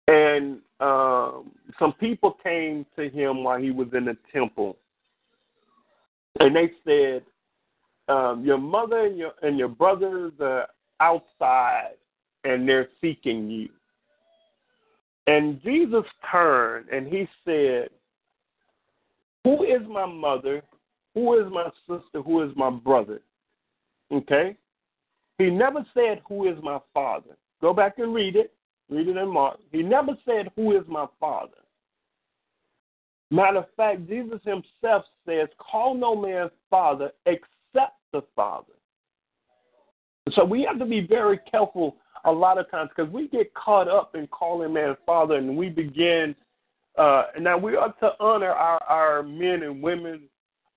and 0.08 0.60
um, 0.80 1.52
some 1.80 1.94
people 1.94 2.38
came 2.44 2.86
to 2.96 3.10
him 3.10 3.44
while 3.44 3.60
he 3.60 3.72
was 3.72 3.88
in 3.94 4.06
the 4.06 4.18
temple, 4.32 4.78
and 6.40 6.56
they 6.56 6.72
said, 6.86 7.24
um, 8.14 8.44
"Your 8.46 8.60
mother 8.60 9.06
and 9.06 9.18
your 9.18 9.32
and 9.42 9.58
your 9.58 9.70
brothers 9.70 10.34
are 10.40 10.68
outside, 11.00 11.96
and 12.44 12.68
they're 12.70 12.90
seeking 13.02 13.50
you." 13.50 13.70
And 15.28 15.62
Jesus 15.64 16.04
turned 16.32 16.90
and 16.90 17.08
he 17.08 17.28
said, 17.44 17.90
Who 19.44 19.64
is 19.64 19.82
my 19.90 20.06
mother? 20.06 20.62
Who 21.16 21.40
is 21.40 21.52
my 21.52 21.70
sister? 21.88 22.22
Who 22.22 22.44
is 22.44 22.52
my 22.56 22.70
brother? 22.70 23.22
Okay? 24.12 24.56
He 25.38 25.50
never 25.50 25.86
said, 25.94 26.22
Who 26.28 26.48
is 26.48 26.58
my 26.64 26.80
father? 26.94 27.38
Go 27.62 27.74
back 27.74 28.00
and 28.00 28.14
read 28.14 28.36
it. 28.36 28.54
Read 28.90 29.08
it 29.08 29.18
in 29.18 29.28
Mark. 29.28 29.60
He 29.72 29.82
never 29.82 30.14
said, 30.26 30.52
Who 30.56 30.78
is 30.78 30.84
my 30.88 31.08
father? 31.20 31.58
Matter 33.32 33.60
of 33.60 33.66
fact, 33.76 34.08
Jesus 34.08 34.40
himself 34.44 35.06
says, 35.26 35.48
Call 35.60 35.96
no 35.96 36.16
man 36.16 36.50
father 36.70 37.12
except 37.26 37.98
the 38.14 38.22
Father. 38.36 38.74
So 40.34 40.44
we 40.44 40.64
have 40.64 40.80
to 40.80 40.86
be 40.86 41.02
very 41.02 41.40
careful 41.50 41.98
a 42.26 42.32
lot 42.32 42.58
of 42.58 42.70
times 42.72 42.90
because 42.96 43.12
we 43.12 43.28
get 43.28 43.54
caught 43.54 43.88
up 43.88 44.16
in 44.16 44.28
calling 44.28 44.74
man 44.74 44.98
father 45.06 45.36
and 45.36 45.56
we 45.56 45.70
begin 45.70 46.36
uh 46.98 47.26
now 47.40 47.58
we 47.58 47.76
are 47.76 47.94
to 48.00 48.12
honor 48.20 48.50
our 48.50 48.82
our 48.86 49.22
men 49.22 49.62
and 49.62 49.82
women 49.82 50.22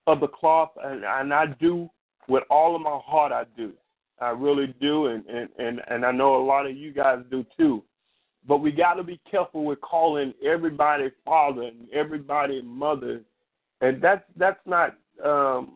of 0.07 0.21
the 0.21 0.29
cloth 0.29 0.71
and, 0.85 1.05
and 1.05 1.33
I 1.33 1.47
do 1.59 1.88
with 2.29 2.44
all 2.51 2.77
of 2.77 2.83
my 2.83 2.99
heart 3.03 3.33
I 3.33 3.44
do. 3.57 3.73
I 4.21 4.31
really 4.31 4.75
do 4.81 5.07
and, 5.07 5.25
and, 5.27 5.49
and, 5.59 5.81
and 5.89 6.05
I 6.05 6.13
know 6.13 6.37
a 6.37 6.45
lot 6.45 6.67
of 6.67 6.77
you 6.77 6.93
guys 6.93 7.19
do 7.31 7.45
too. 7.57 7.83
But 8.47 8.59
we 8.59 8.73
gotta 8.73 9.03
be 9.03 9.21
careful 9.31 9.65
with 9.65 9.81
calling 9.81 10.33
everybody 10.45 11.11
father 11.25 11.63
and 11.63 11.91
everybody 11.93 12.63
mother 12.63 13.21
and 13.81 14.03
that's 14.03 14.25
that's 14.37 14.61
not 14.67 14.97
um 15.25 15.75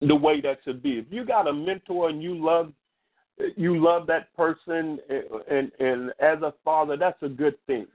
the 0.00 0.16
way 0.16 0.40
that 0.40 0.58
should 0.64 0.82
be. 0.82 0.98
If 0.98 1.06
you 1.10 1.24
got 1.24 1.46
a 1.46 1.52
mentor 1.52 2.08
and 2.08 2.22
you 2.22 2.34
love 2.34 2.72
you 3.56 3.82
love 3.82 4.06
that 4.06 4.34
person 4.36 4.98
and, 5.08 5.24
and 5.50 5.72
and 5.78 6.10
as 6.20 6.42
a 6.42 6.54
father, 6.64 6.96
that's 6.96 7.22
a 7.22 7.28
good 7.28 7.54
thing. 7.66 7.86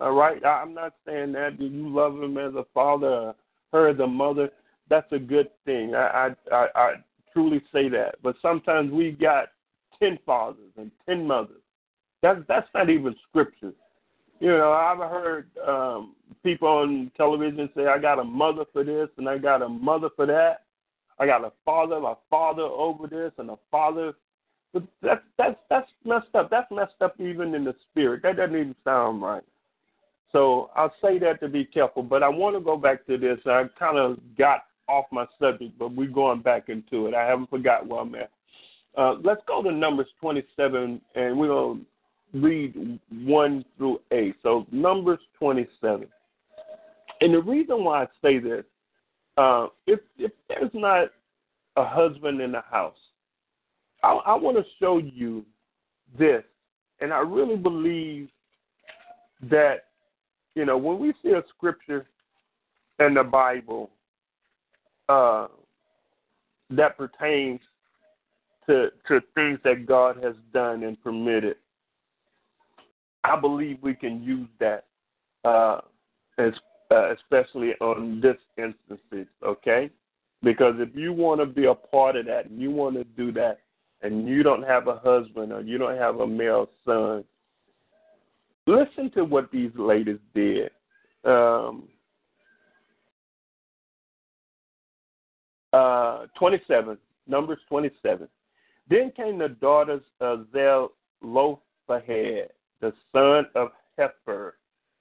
All 0.00 0.12
right, 0.12 0.44
I'm 0.44 0.72
not 0.72 0.94
saying 1.06 1.32
that 1.32 1.60
you 1.60 1.88
love 1.88 2.14
him 2.20 2.38
as 2.38 2.54
a 2.54 2.64
father, 2.72 3.34
her 3.72 3.88
as 3.88 3.98
a 3.98 4.06
mother. 4.06 4.50
That's 4.88 5.10
a 5.12 5.18
good 5.18 5.50
thing. 5.64 5.94
I 5.94 6.30
I, 6.50 6.66
I 6.74 6.92
truly 7.32 7.62
say 7.72 7.88
that. 7.88 8.16
But 8.22 8.36
sometimes 8.42 8.92
we 8.92 9.12
got 9.12 9.48
ten 9.98 10.18
fathers 10.24 10.72
and 10.76 10.90
ten 11.06 11.26
mothers. 11.26 11.62
That's 12.22 12.40
that's 12.48 12.68
not 12.74 12.90
even 12.90 13.14
scripture. 13.28 13.72
You 14.40 14.48
know, 14.48 14.72
I've 14.72 14.98
heard 14.98 15.48
um, 15.66 16.14
people 16.42 16.68
on 16.68 17.10
television 17.16 17.68
say, 17.76 17.86
"I 17.86 17.98
got 17.98 18.18
a 18.18 18.24
mother 18.24 18.64
for 18.72 18.84
this 18.84 19.08
and 19.18 19.28
I 19.28 19.38
got 19.38 19.62
a 19.62 19.68
mother 19.68 20.08
for 20.16 20.26
that. 20.26 20.64
I 21.18 21.26
got 21.26 21.44
a 21.44 21.52
father, 21.64 21.96
a 21.96 22.16
father 22.30 22.62
over 22.62 23.06
this, 23.06 23.32
and 23.38 23.50
a 23.50 23.58
father." 23.70 24.14
But 24.72 24.84
that's 25.02 25.22
that's 25.36 25.56
that's 25.68 25.90
messed 26.04 26.34
up. 26.34 26.50
That's 26.50 26.70
messed 26.70 27.00
up 27.00 27.20
even 27.20 27.54
in 27.54 27.64
the 27.64 27.74
spirit. 27.90 28.22
That 28.22 28.36
doesn't 28.36 28.54
even 28.54 28.76
sound 28.84 29.22
right. 29.22 29.42
So 30.32 30.70
I'll 30.76 30.94
say 31.02 31.18
that 31.18 31.40
to 31.40 31.48
be 31.48 31.64
careful. 31.64 32.02
But 32.02 32.22
I 32.22 32.28
want 32.28 32.56
to 32.56 32.60
go 32.60 32.76
back 32.76 33.06
to 33.06 33.18
this. 33.18 33.38
I 33.46 33.64
kind 33.78 33.98
of 33.98 34.18
got 34.38 34.64
off 34.90 35.06
my 35.12 35.26
subject, 35.38 35.78
but 35.78 35.92
we're 35.92 36.08
going 36.08 36.42
back 36.42 36.68
into 36.68 37.06
it. 37.06 37.14
I 37.14 37.24
haven't 37.24 37.50
forgot 37.50 37.86
where 37.86 38.00
I'm 38.00 38.14
at. 38.14 38.30
Uh, 38.96 39.14
let's 39.22 39.42
go 39.46 39.62
to 39.62 39.70
Numbers 39.70 40.08
27, 40.20 41.00
and 41.14 41.38
we're 41.38 41.48
going 41.48 41.86
to 42.34 42.40
read 42.40 42.98
1 43.10 43.64
through 43.78 44.00
8. 44.10 44.34
So, 44.42 44.66
Numbers 44.72 45.20
27. 45.38 46.06
And 47.20 47.34
the 47.34 47.40
reason 47.40 47.84
why 47.84 48.02
I 48.02 48.06
say 48.20 48.38
this, 48.38 48.64
uh, 49.36 49.68
if, 49.86 50.00
if 50.18 50.32
there's 50.48 50.70
not 50.74 51.08
a 51.76 51.84
husband 51.84 52.40
in 52.40 52.52
the 52.52 52.62
house, 52.62 52.96
I, 54.02 54.12
I 54.12 54.34
want 54.34 54.56
to 54.56 54.64
show 54.80 54.98
you 54.98 55.44
this. 56.18 56.42
And 57.00 57.12
I 57.12 57.18
really 57.18 57.56
believe 57.56 58.28
that, 59.48 59.84
you 60.54 60.64
know, 60.64 60.76
when 60.76 60.98
we 60.98 61.14
see 61.22 61.30
a 61.30 61.42
scripture 61.56 62.06
in 62.98 63.14
the 63.14 63.22
Bible 63.22 63.90
uh, 65.10 65.48
that 66.70 66.96
pertains 66.96 67.60
to 68.66 68.90
to 69.08 69.20
things 69.34 69.58
that 69.64 69.86
God 69.86 70.22
has 70.22 70.34
done 70.52 70.84
and 70.84 71.02
permitted. 71.02 71.56
I 73.24 73.38
believe 73.38 73.78
we 73.82 73.94
can 73.94 74.22
use 74.22 74.48
that, 74.60 74.84
uh, 75.44 75.80
as, 76.38 76.52
uh, 76.90 77.12
especially 77.12 77.72
on 77.80 78.20
this 78.22 78.36
instance, 78.56 79.28
okay? 79.44 79.90
Because 80.42 80.76
if 80.78 80.94
you 80.94 81.12
want 81.12 81.40
to 81.40 81.46
be 81.46 81.66
a 81.66 81.74
part 81.74 82.16
of 82.16 82.24
that, 82.26 82.46
and 82.46 82.60
you 82.60 82.70
want 82.70 82.96
to 82.96 83.04
do 83.04 83.30
that, 83.32 83.58
and 84.00 84.26
you 84.26 84.42
don't 84.42 84.62
have 84.62 84.88
a 84.88 84.98
husband 84.98 85.52
or 85.52 85.60
you 85.60 85.76
don't 85.76 85.98
have 85.98 86.20
a 86.20 86.26
male 86.26 86.68
son, 86.86 87.24
listen 88.66 89.10
to 89.10 89.24
what 89.24 89.50
these 89.50 89.72
ladies 89.76 90.18
did. 90.34 90.70
Um, 91.24 91.88
uh, 95.80 96.26
27, 96.38 96.98
Numbers 97.26 97.58
27. 97.68 98.28
Then 98.88 99.12
came 99.16 99.38
the 99.38 99.48
daughters 99.48 100.02
of 100.20 100.46
Zelophehad, 100.52 102.50
the 102.80 102.92
son 103.12 103.46
of 103.54 103.70
Hepher, 103.98 104.52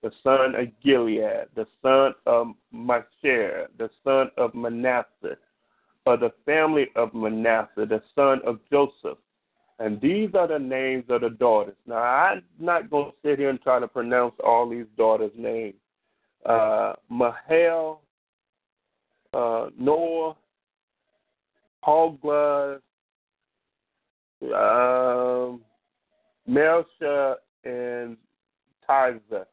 the 0.02 0.12
son 0.24 0.56
of 0.56 0.68
Gilead, 0.82 1.48
the 1.56 1.68
son 1.82 2.14
of 2.26 2.54
Machir, 2.72 3.68
the 3.78 3.90
son 4.04 4.32
of 4.38 4.56
Manasseh, 4.56 5.38
of 6.06 6.20
the 6.22 6.32
family 6.46 6.88
of 6.96 7.14
Manasseh, 7.14 7.86
the 7.86 8.02
son 8.16 8.42
of 8.46 8.60
Joseph. 8.72 9.18
And 9.80 10.00
these 10.02 10.30
are 10.36 10.48
the 10.48 10.60
names 10.60 11.06
of 11.10 11.22
the 11.22 11.30
daughters. 11.30 11.76
Now, 11.88 11.98
I'm 11.98 12.44
not 12.60 12.90
going 12.90 13.12
to 13.12 13.18
sit 13.24 13.40
here 13.40 13.50
and 13.50 13.62
try 13.62 13.80
to 13.80 13.88
pronounce 13.88 14.36
all 14.44 14.70
these 14.70 14.86
daughters' 14.98 15.32
names. 15.38 15.76
Uh, 16.46 16.94
Mahel, 17.10 18.02
uh, 19.34 19.70
Noah, 19.78 20.36
Hogla, 21.86 22.80
um, 24.42 25.62
Melsha, 26.50 27.36
and 27.64 28.18
Tiza. 28.88 29.46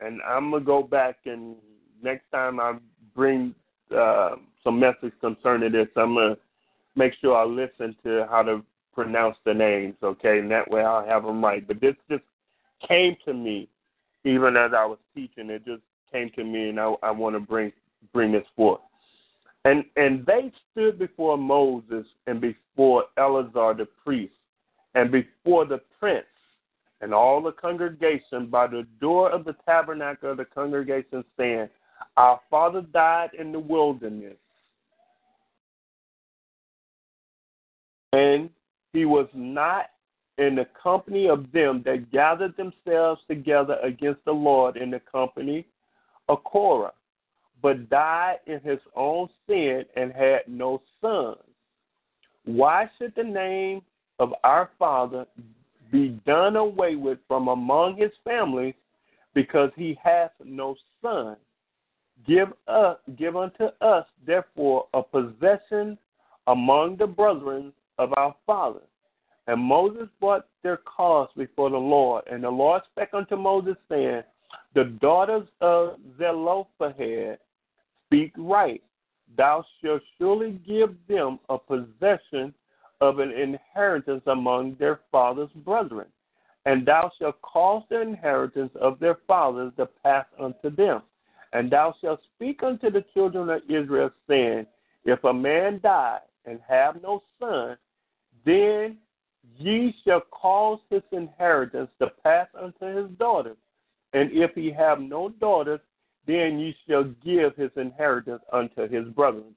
And 0.00 0.20
I'm 0.26 0.50
gonna 0.50 0.64
go 0.64 0.82
back 0.82 1.18
and 1.24 1.56
next 2.02 2.30
time 2.30 2.60
I 2.60 2.74
bring 3.14 3.54
uh, 3.96 4.36
some 4.62 4.78
message 4.78 5.12
concerning 5.20 5.72
this, 5.72 5.88
I'm 5.96 6.14
gonna 6.14 6.36
make 6.96 7.12
sure 7.20 7.36
I 7.36 7.44
listen 7.44 7.96
to 8.04 8.26
how 8.30 8.42
to 8.42 8.62
pronounce 8.92 9.36
the 9.44 9.54
names, 9.54 9.94
okay? 10.02 10.38
And 10.38 10.50
that 10.50 10.70
way 10.70 10.82
I'll 10.82 11.06
have 11.06 11.24
them 11.24 11.44
right. 11.44 11.66
But 11.66 11.80
this 11.80 11.94
just 12.10 12.22
came 12.86 13.16
to 13.24 13.34
me, 13.34 13.68
even 14.24 14.56
as 14.56 14.72
I 14.76 14.84
was 14.84 14.98
teaching. 15.14 15.50
It 15.50 15.64
just 15.64 15.82
came 16.12 16.30
to 16.36 16.44
me, 16.44 16.70
and 16.70 16.80
I, 16.80 16.94
I 17.02 17.10
want 17.10 17.34
to 17.36 17.40
bring 17.40 17.72
bring 18.12 18.32
this 18.32 18.46
forth. 18.54 18.80
And 19.64 19.84
and 19.96 20.26
they 20.26 20.52
stood 20.70 20.98
before 20.98 21.38
Moses 21.38 22.06
and 22.26 22.40
before 22.40 23.04
Eleazar 23.16 23.74
the 23.74 23.88
priest 24.04 24.34
and 24.94 25.10
before 25.10 25.64
the 25.64 25.80
prince 25.98 26.26
and 27.00 27.14
all 27.14 27.42
the 27.42 27.52
congregation 27.52 28.46
by 28.46 28.66
the 28.66 28.86
door 29.00 29.30
of 29.30 29.44
the 29.44 29.56
tabernacle 29.66 30.30
of 30.30 30.36
the 30.36 30.44
congregation 30.44 31.24
saying, 31.38 31.68
Our 32.16 32.40
father 32.50 32.82
died 32.82 33.30
in 33.38 33.52
the 33.52 33.58
wilderness. 33.58 34.36
And 38.12 38.50
he 38.92 39.06
was 39.06 39.26
not 39.34 39.86
in 40.38 40.54
the 40.54 40.66
company 40.80 41.28
of 41.28 41.50
them 41.52 41.82
that 41.84 42.12
gathered 42.12 42.56
themselves 42.56 43.20
together 43.28 43.78
against 43.82 44.24
the 44.24 44.32
Lord 44.32 44.76
in 44.76 44.90
the 44.90 45.00
company 45.00 45.66
of 46.28 46.44
Korah 46.44 46.92
but 47.64 47.88
died 47.88 48.40
in 48.46 48.60
his 48.60 48.78
own 48.94 49.26
sin 49.46 49.86
and 49.96 50.12
had 50.12 50.40
no 50.46 50.82
sons. 51.00 51.38
Why 52.44 52.90
should 52.98 53.14
the 53.16 53.24
name 53.24 53.80
of 54.18 54.34
our 54.44 54.68
father 54.78 55.24
be 55.90 56.20
done 56.26 56.56
away 56.56 56.96
with 56.96 57.20
from 57.26 57.48
among 57.48 57.96
his 57.96 58.10
family 58.22 58.76
because 59.32 59.70
he 59.76 59.98
hath 60.04 60.32
no 60.44 60.76
son? 61.00 61.36
Give 62.28 62.48
give 63.16 63.34
unto 63.34 63.68
us, 63.80 64.04
therefore, 64.26 64.86
a 64.92 65.02
possession 65.02 65.96
among 66.46 66.98
the 66.98 67.06
brethren 67.06 67.72
of 67.96 68.12
our 68.18 68.36
father. 68.44 68.82
And 69.46 69.58
Moses 69.58 70.08
brought 70.20 70.46
their 70.62 70.80
cause 70.84 71.30
before 71.34 71.70
the 71.70 71.78
Lord. 71.78 72.24
And 72.30 72.44
the 72.44 72.50
Lord 72.50 72.82
spake 72.92 73.14
unto 73.14 73.36
Moses, 73.36 73.76
saying, 73.88 74.22
The 74.74 74.84
daughters 75.00 75.48
of 75.62 75.96
Zelophehad 76.18 77.38
speak 78.14 78.32
right. 78.36 78.82
Thou 79.36 79.64
shalt 79.80 80.02
surely 80.18 80.60
give 80.66 80.94
them 81.08 81.38
a 81.48 81.58
possession 81.58 82.54
of 83.00 83.18
an 83.18 83.32
inheritance 83.32 84.22
among 84.26 84.76
their 84.78 85.00
father's 85.10 85.50
brethren, 85.56 86.06
and 86.64 86.86
thou 86.86 87.10
shalt 87.18 87.40
cause 87.42 87.82
the 87.90 88.00
inheritance 88.00 88.70
of 88.80 88.98
their 89.00 89.18
fathers 89.26 89.72
to 89.76 89.86
pass 89.86 90.26
unto 90.38 90.70
them. 90.70 91.02
And 91.52 91.70
thou 91.70 91.94
shalt 92.00 92.20
speak 92.34 92.62
unto 92.62 92.90
the 92.90 93.04
children 93.14 93.50
of 93.50 93.62
Israel, 93.68 94.10
saying, 94.28 94.66
If 95.04 95.22
a 95.24 95.32
man 95.32 95.80
die 95.82 96.20
and 96.46 96.60
have 96.68 97.02
no 97.02 97.22
son, 97.40 97.76
then 98.44 98.98
ye 99.58 99.94
shall 100.04 100.22
cause 100.30 100.78
his 100.90 101.02
inheritance 101.12 101.90
to 102.00 102.10
pass 102.22 102.48
unto 102.60 102.86
his 102.86 103.10
daughters. 103.18 103.56
And 104.12 104.30
if 104.32 104.52
he 104.54 104.70
have 104.70 105.00
no 105.00 105.28
daughters, 105.28 105.80
then 106.26 106.58
you 106.58 106.72
shall 106.88 107.04
give 107.24 107.54
his 107.56 107.70
inheritance 107.76 108.42
unto 108.52 108.88
his 108.88 109.06
brethren. 109.14 109.54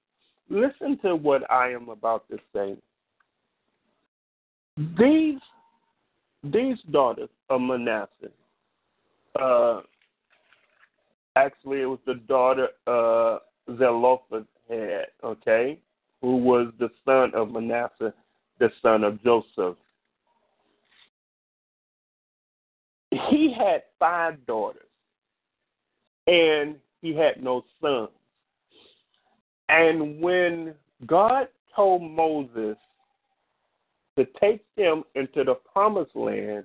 Listen 0.49 0.97
to 1.03 1.15
what 1.15 1.49
I 1.51 1.71
am 1.71 1.89
about 1.89 2.25
to 2.30 2.38
say. 2.53 2.75
These 4.97 5.39
these 6.43 6.77
daughters 6.91 7.30
of 7.49 7.62
Manasseh, 7.62 8.32
uh, 9.39 9.82
actually 11.36 11.82
it 11.82 11.86
was 11.86 11.99
the 12.06 12.15
daughter 12.27 12.69
uh, 12.86 13.39
Zelophehad, 13.77 15.08
okay, 15.23 15.80
who 16.21 16.38
was 16.38 16.71
the 16.80 16.89
son 17.06 17.32
of 17.34 17.51
Manasseh, 17.51 18.13
the 18.60 18.69
son 18.82 19.03
of 19.03 19.21
Joseph. 19.23 19.75
He 23.30 23.53
had 23.58 23.84
five 23.99 24.45
daughters 24.45 24.87
and 26.27 26.75
he 27.01 27.15
had 27.15 27.41
no 27.41 27.63
sons. 27.81 28.09
And 29.69 30.21
when 30.21 30.75
God 31.05 31.47
told 31.75 32.01
Moses 32.01 32.77
to 34.17 34.25
take 34.39 34.63
them 34.75 35.03
into 35.15 35.43
the 35.43 35.55
promised 35.71 36.15
land 36.15 36.63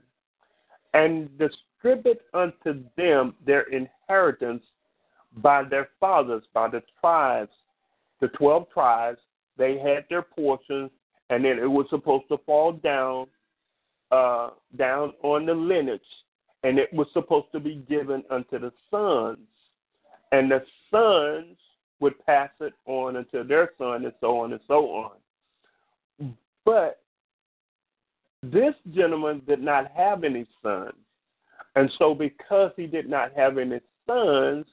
and 0.94 1.28
distribute 1.38 2.20
unto 2.32 2.82
them 2.96 3.34
their 3.44 3.62
inheritance 3.62 4.62
by 5.36 5.62
their 5.62 5.88
fathers, 5.98 6.44
by 6.52 6.68
the 6.68 6.82
tribes, 7.00 7.50
the 8.20 8.28
12 8.28 8.66
tribes, 8.72 9.18
they 9.56 9.78
had 9.78 10.04
their 10.08 10.22
portions, 10.22 10.90
and 11.30 11.44
then 11.44 11.58
it 11.58 11.70
was 11.70 11.86
supposed 11.90 12.24
to 12.28 12.38
fall 12.46 12.72
down, 12.72 13.26
uh, 14.10 14.50
down 14.76 15.12
on 15.22 15.46
the 15.46 15.54
lineage, 15.54 16.00
and 16.62 16.78
it 16.78 16.92
was 16.92 17.06
supposed 17.12 17.46
to 17.52 17.60
be 17.60 17.76
given 17.88 18.22
unto 18.30 18.58
the 18.58 18.72
sons, 18.90 19.38
and 20.32 20.50
the 20.50 20.64
sons 20.90 21.56
would 22.00 22.18
pass 22.26 22.50
it 22.60 22.72
on 22.86 23.16
unto 23.16 23.46
their 23.46 23.70
son, 23.78 24.04
and 24.04 24.14
so 24.20 24.40
on 24.40 24.52
and 24.52 24.60
so 24.66 24.86
on. 24.90 26.36
But 26.64 27.00
this 28.42 28.74
gentleman 28.92 29.42
did 29.46 29.62
not 29.62 29.90
have 29.94 30.24
any 30.24 30.46
sons. 30.62 30.94
And 31.76 31.90
so, 31.98 32.14
because 32.14 32.72
he 32.76 32.86
did 32.86 33.08
not 33.08 33.32
have 33.36 33.56
any 33.56 33.80
sons, 34.06 34.66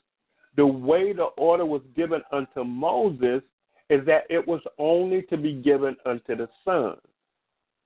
the 0.55 0.65
way 0.65 1.13
the 1.13 1.29
order 1.37 1.65
was 1.65 1.81
given 1.95 2.21
unto 2.31 2.63
Moses 2.63 3.41
is 3.89 4.05
that 4.05 4.23
it 4.29 4.45
was 4.45 4.61
only 4.77 5.21
to 5.23 5.37
be 5.37 5.53
given 5.53 5.95
unto 6.05 6.35
the 6.35 6.49
sons. 6.65 6.99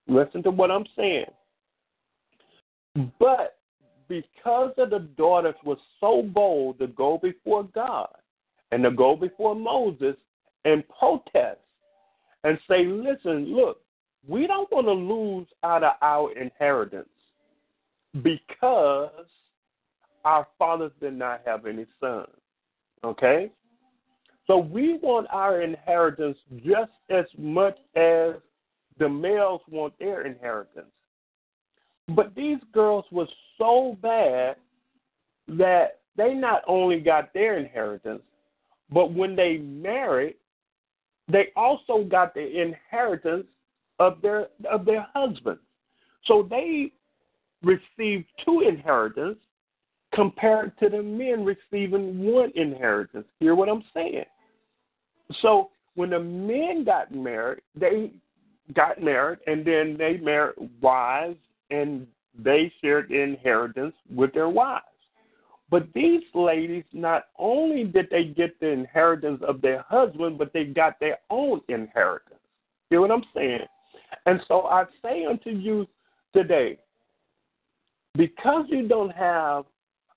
Listen 0.08 0.42
to 0.44 0.52
what 0.52 0.72
I'm 0.72 0.86
saying. 0.96 1.26
But 3.20 3.58
because 4.08 4.72
of 4.78 4.90
the 4.90 5.00
daughters 5.18 5.56
were 5.64 5.78
so 6.00 6.22
bold 6.22 6.80
to 6.80 6.88
go 6.88 7.18
before 7.22 7.64
God 7.64 8.10
and 8.72 8.84
to 8.84 8.92
go 8.92 9.16
before 9.16 9.56
Moses 9.56 10.16
and 10.66 10.84
protest 10.90 11.60
and 12.44 12.58
say, 12.68 12.86
listen, 12.86 13.56
look, 13.56 13.82
we 14.28 14.48
don't 14.48 14.72
want 14.72 14.88
to 14.88 14.94
lose 14.94 15.48
out 15.64 15.84
of 15.84 15.94
our 16.02 16.32
inheritance 16.38 17.08
because 18.22 19.10
our 20.24 20.48
fathers 20.58 20.92
did 21.02 21.14
not 21.14 21.42
have 21.46 21.66
any 21.66 21.86
sons. 22.00 22.28
Okay? 23.04 23.52
So 24.48 24.58
we 24.58 24.98
want 24.98 25.28
our 25.32 25.62
inheritance 25.62 26.38
just 26.66 26.92
as 27.10 27.26
much 27.38 27.78
as 27.96 28.36
the 29.00 29.10
males 29.10 29.62
want 29.70 29.98
their 30.00 30.26
inheritance. 30.26 30.88
But 32.10 32.36
these 32.36 32.60
girls 32.74 33.06
were 33.12 33.28
so 33.58 33.98
bad 34.02 34.58
that 35.48 36.00
they 36.16 36.34
not 36.34 36.62
only 36.68 37.00
got 37.00 37.34
their 37.34 37.58
inheritance, 37.58 38.22
but 38.92 39.14
when 39.14 39.36
they 39.36 39.58
married, 39.58 40.36
they 41.28 41.48
also 41.56 42.04
got 42.04 42.34
the 42.34 42.62
inheritance 42.62 43.48
of 44.00 44.22
their 44.22 44.48
of 44.70 44.86
their 44.86 45.08
husbands. 45.14 45.62
So 46.26 46.46
they 46.50 46.92
received 47.64 48.26
two 48.44 48.62
inheritance 48.68 49.38
compared 50.14 50.78
to 50.80 50.90
the 50.90 51.02
men 51.02 51.44
receiving 51.44 52.20
one 52.32 52.52
inheritance. 52.56 53.26
Hear 53.40 53.56
what 53.56 53.70
I'm 53.70 53.84
saying? 53.94 54.26
So 55.42 55.72
when 55.96 56.12
the 56.12 56.20
men 56.20 56.84
got 56.84 57.14
married, 57.14 57.62
they 57.76 58.12
got 58.74 59.02
married 59.02 59.40
and 59.48 59.66
then 59.66 59.96
they 59.98 60.18
married 60.18 60.56
wives 60.82 61.38
and 61.70 62.08
they 62.38 62.72
shared 62.82 63.10
the 63.10 63.20
inheritance 63.20 63.96
with 64.14 64.34
their 64.34 64.50
wives. 64.50 64.86
But 65.70 65.88
these 65.94 66.24
ladies, 66.34 66.84
not 66.94 67.26
only 67.40 67.84
did 67.84 68.08
they 68.12 68.26
get 68.26 68.60
the 68.60 68.68
inheritance 68.68 69.42
of 69.48 69.62
their 69.62 69.84
husband, 69.88 70.38
but 70.38 70.54
they 70.54 70.66
got 70.66 71.00
their 71.00 71.18
own 71.30 71.62
inheritance. 71.68 72.40
Hear 72.90 73.02
what 73.02 73.12
I'm 73.12 73.24
saying? 73.36 73.66
And 74.26 74.40
so 74.48 74.64
I 74.64 74.86
say 75.02 75.26
unto 75.26 75.50
you 75.50 75.88
today, 76.36 76.78
because 78.16 78.66
you 78.70 78.88
don't 78.88 79.10
have 79.12 79.66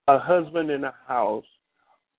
a 0.09 0.19
husband 0.19 0.71
in 0.71 0.85
a 0.85 0.95
house 1.07 1.45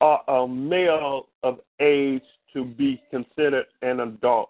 or 0.02 0.20
a 0.28 0.48
male 0.48 1.28
of 1.44 1.60
age 1.80 2.24
to 2.54 2.66
be 2.66 3.02
considered 3.12 3.66
an 3.84 4.00
adult, 4.00 4.50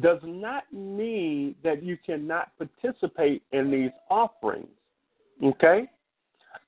does 0.00 0.20
not 0.22 0.64
mean 0.72 1.54
that 1.64 1.82
you 1.82 1.98
cannot 2.04 2.50
participate 2.58 3.42
in 3.52 3.70
these 3.70 3.90
offerings. 4.10 4.68
Okay? 5.42 5.88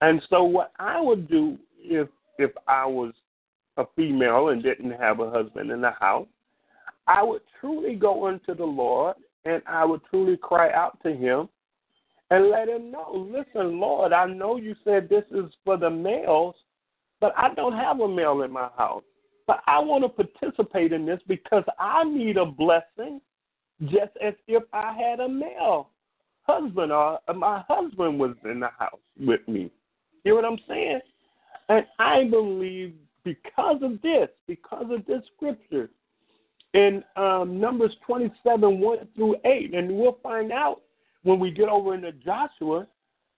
And 0.01 0.21
so 0.31 0.43
what 0.45 0.73
I 0.79 1.01
would 1.01 1.29
do 1.29 1.59
if 1.79 2.09
if 2.38 2.51
I 2.66 2.87
was 2.87 3.12
a 3.77 3.85
female 3.97 4.49
and 4.49 4.62
didn't 4.62 4.93
have 4.93 5.21
a 5.21 5.31
husband 5.31 5.71
in 5.71 5.81
the 5.81 5.90
house, 5.90 6.27
I 7.07 7.23
would 7.23 7.43
truly 7.61 7.97
go 7.97 8.27
unto 8.27 8.55
the 8.55 8.64
Lord 8.64 9.16
and 9.45 9.62
I 9.66 9.85
would 9.85 10.01
truly 10.11 10.37
cry 10.37 10.73
out 10.73 10.99
to 11.03 11.14
him 11.14 11.49
and 12.31 12.49
let 12.49 12.69
him 12.69 12.90
know, 12.90 13.29
listen, 13.31 13.81
Lord, 13.81 14.12
I 14.12 14.27
know 14.27 14.57
you 14.57 14.77
said 14.85 15.09
this 15.09 15.25
is 15.33 15.51
for 15.64 15.77
the 15.77 15.90
males, 15.90 16.55
but 17.21 17.33
I 17.37 17.53
don't 17.55 17.77
have 17.77 18.01
a 18.01 18.09
male 18.09 18.43
in 18.43 18.53
my 18.53 18.69
house. 18.77 19.03
I 19.67 19.79
want 19.79 20.05
to 20.05 20.09
participate 20.09 20.93
in 20.93 21.07
this 21.07 21.21
because 21.27 21.65
I 21.79 22.05
need 22.05 22.37
a 22.37 22.47
blessing 22.47 23.21
just 23.85 24.13
as 24.23 24.35
if 24.47 24.63
I 24.73 24.93
had 24.93 25.21
a 25.21 25.29
male 25.29 25.91
husband 26.43 26.93
or 26.93 27.19
my 27.35 27.65
husband 27.69 28.19
was 28.19 28.35
in 28.45 28.61
the 28.61 28.71
house 28.79 29.01
with 29.19 29.47
me. 29.49 29.71
You 30.25 30.33
know 30.33 30.37
what 30.37 30.45
I'm 30.45 30.59
saying? 30.69 31.01
And 31.69 31.87
I 31.99 32.25
believe 32.25 32.95
because 33.25 33.83
of 33.83 34.03
this, 34.03 34.29
because 34.47 34.87
of 34.91 35.07
this 35.07 35.23
scripture, 35.37 35.91
in 36.75 37.03
um, 37.17 37.61
Numbers 37.61 37.93
27, 38.07 38.81
1 38.81 38.99
through 39.17 39.37
8. 39.45 39.75
And 39.75 39.97
we'll 39.97 40.19
find 40.23 40.53
out 40.53 40.83
when 41.23 41.39
we 41.39 41.51
get 41.51 41.69
over 41.69 41.95
into 41.95 42.13
Joshua 42.13 42.87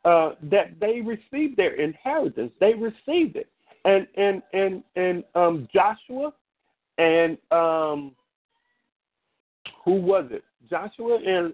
uh, 0.04 0.32
that 0.42 0.78
they 0.80 1.00
received 1.00 1.56
their 1.56 1.74
inheritance. 1.74 2.52
They 2.60 2.74
received 2.74 3.36
it. 3.36 3.48
And 3.84 4.06
and 4.16 4.42
and 4.52 4.82
and 4.96 5.24
um, 5.34 5.68
Joshua 5.74 6.32
and 6.98 7.36
um, 7.50 8.12
who 9.84 9.94
was 9.94 10.26
it? 10.30 10.44
Joshua 10.70 11.18
and 11.18 11.52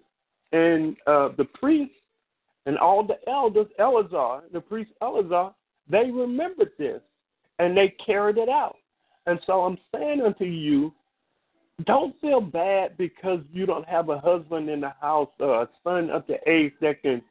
and 0.53 0.97
uh, 1.07 1.31
the 1.37 1.45
priest 1.45 1.93
and 2.67 2.77
all 2.79 3.03
the 3.03 3.19
elders, 3.29 3.67
Eleazar, 3.79 4.43
the 4.53 4.61
priest 4.61 4.91
Eleazar, 5.01 5.51
they 5.89 6.11
remembered 6.11 6.73
this 6.79 7.01
and 7.59 7.77
they 7.77 7.95
carried 8.05 8.37
it 8.37 8.49
out. 8.49 8.77
And 9.27 9.39
so 9.47 9.63
I'm 9.63 9.79
saying 9.95 10.21
unto 10.21 10.45
you 10.45 10.93
don't 11.85 12.19
feel 12.21 12.41
bad 12.41 12.97
because 12.99 13.41
you 13.53 13.65
don't 13.65 13.87
have 13.89 14.09
a 14.09 14.19
husband 14.19 14.69
in 14.69 14.81
the 14.81 14.93
house 15.01 15.31
or 15.39 15.63
a 15.63 15.69
son 15.85 16.11
of 16.11 16.25
the 16.27 16.37
age 16.49 16.73
that 16.81 17.03
can 17.03 17.23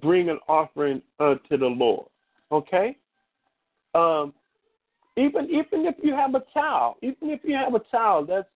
bring 0.00 0.28
an 0.28 0.38
offering 0.48 1.02
uh, 1.18 1.34
to 1.50 1.56
the 1.56 1.66
Lord. 1.66 2.06
Okay? 2.52 2.96
Um, 3.94 4.32
even 5.16 5.46
even 5.46 5.86
if 5.86 5.94
you 6.02 6.14
have 6.14 6.34
a 6.34 6.42
child, 6.52 6.96
even 7.02 7.30
if 7.30 7.40
you 7.42 7.54
have 7.54 7.74
a 7.74 7.82
child 7.90 8.28
that's 8.28 8.48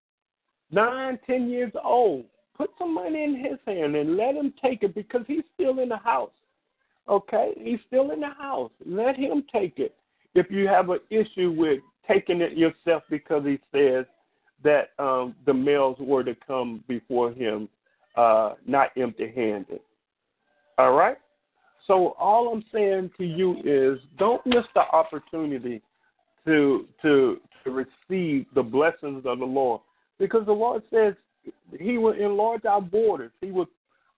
nine, 0.70 1.18
ten 1.26 1.48
years 1.48 1.72
old, 1.82 2.24
put 2.56 2.70
some 2.78 2.94
money 2.94 3.24
in 3.24 3.36
his 3.36 3.58
hand 3.66 3.96
and 3.96 4.16
let 4.16 4.34
him 4.34 4.52
take 4.62 4.82
it 4.82 4.94
because 4.94 5.22
he's 5.26 5.44
still 5.54 5.78
in 5.78 5.88
the 5.88 5.96
house. 5.96 6.30
Okay? 7.08 7.52
He's 7.58 7.80
still 7.86 8.10
in 8.10 8.20
the 8.20 8.30
house. 8.30 8.70
Let 8.84 9.16
him 9.16 9.44
take 9.52 9.78
it. 9.78 9.94
If 10.34 10.50
you 10.50 10.68
have 10.68 10.90
an 10.90 11.00
issue 11.10 11.50
with 11.50 11.80
taking 12.06 12.40
it 12.40 12.56
yourself 12.56 13.02
because 13.10 13.44
he 13.44 13.58
says 13.72 14.04
that 14.62 14.90
um, 14.98 15.34
the 15.46 15.54
males 15.54 15.96
were 15.98 16.22
to 16.22 16.36
come 16.46 16.84
before 16.86 17.32
him 17.32 17.68
uh, 18.16 18.54
not 18.66 18.90
empty 18.96 19.32
handed. 19.34 19.80
All 20.78 20.92
right? 20.92 21.16
So 21.86 22.14
all 22.18 22.52
I'm 22.52 22.64
saying 22.72 23.10
to 23.16 23.24
you 23.24 23.56
is 23.64 23.98
don't 24.18 24.44
miss 24.46 24.64
the 24.74 24.82
opportunity 24.92 25.82
to 26.46 26.86
to 27.02 27.40
to 27.64 27.70
receive 27.70 28.46
the 28.54 28.62
blessings 28.62 29.24
of 29.26 29.38
the 29.38 29.44
Lord. 29.44 29.80
Because 30.18 30.46
the 30.46 30.52
Lord 30.52 30.82
says 30.92 31.14
he 31.78 31.98
will 31.98 32.12
enlarge 32.12 32.64
our 32.64 32.80
borders. 32.80 33.32
He 33.40 33.50
will 33.50 33.66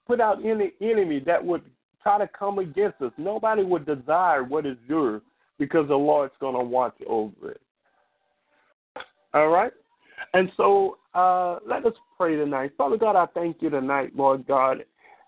put 0.07 0.21
out 0.21 0.45
any 0.45 0.73
enemy 0.81 1.21
that 1.27 1.45
would 1.45 1.63
try 2.03 2.19
to 2.19 2.29
come 2.29 2.59
against 2.59 3.01
us. 3.01 3.13
Nobody 3.17 3.63
would 3.63 3.87
desire 3.87 4.43
what 4.43 4.67
is 4.67 4.77
yours 4.89 5.23
because 5.59 5.87
the 5.89 5.95
Lord's 5.95 6.35
going 6.41 6.57
to 6.57 6.65
watch 6.65 6.97
over 7.07 7.53
it. 7.53 7.61
All 9.35 9.49
right? 9.49 9.73
And 10.35 10.51
so 10.57 10.99
uh, 11.15 11.59
let 11.67 11.87
us 11.87 11.93
pray 12.17 12.37
tonight. 12.37 12.73
Father 12.77 12.97
God, 12.97 13.17
I 13.17 13.27
thank 13.27 13.59
you 13.61 13.71
tonight, 13.71 14.13
Lord 14.17 14.47
God, 14.47 14.85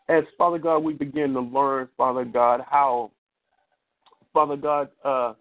as 0.09 0.25
Father 0.37 0.59
God, 0.59 0.79
we 0.79 0.93
begin 0.93 1.33
to 1.35 1.41
learn, 1.41 1.89
Father 1.97 2.25
God, 2.25 2.61
how, 2.69 3.11
Father 4.33 4.57
God, 4.57 4.89
uh, 5.05 5.35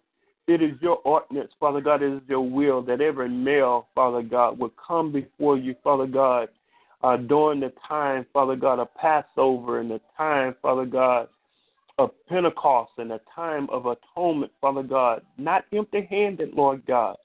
it 0.48 0.62
is 0.62 0.72
your 0.82 0.98
ordinance, 1.06 1.52
Father 1.60 1.82
God, 1.82 2.02
it 2.02 2.14
is 2.14 2.22
your 2.28 2.42
will 2.42 2.82
that 2.84 3.02
every 3.02 3.30
male, 3.30 3.88
Father 3.96 4.22
God, 4.22 4.60
will 4.60 4.74
come 4.86 5.12
before 5.12 5.58
you, 5.58 5.76
Father 5.84 6.08
God, 6.08 6.50
uh, 7.02 7.18
during 7.18 7.60
the 7.60 7.72
time, 7.88 8.26
Father 8.34 8.56
God, 8.56 8.80
of 8.80 8.94
Passover 8.96 9.80
and 9.80 9.92
the 9.92 10.02
time, 10.18 10.56
Father 10.62 10.86
God, 10.86 11.28
of 11.98 12.12
Pentecost 12.28 12.92
and 12.98 13.12
the 13.12 13.22
time 13.34 13.70
of 13.70 13.86
atonement, 13.86 14.52
Father 14.60 14.84
God, 14.84 15.22
not 15.38 15.66
empty 15.72 16.08
handed, 16.10 16.54
Lord 16.54 16.86
God, 16.86 17.18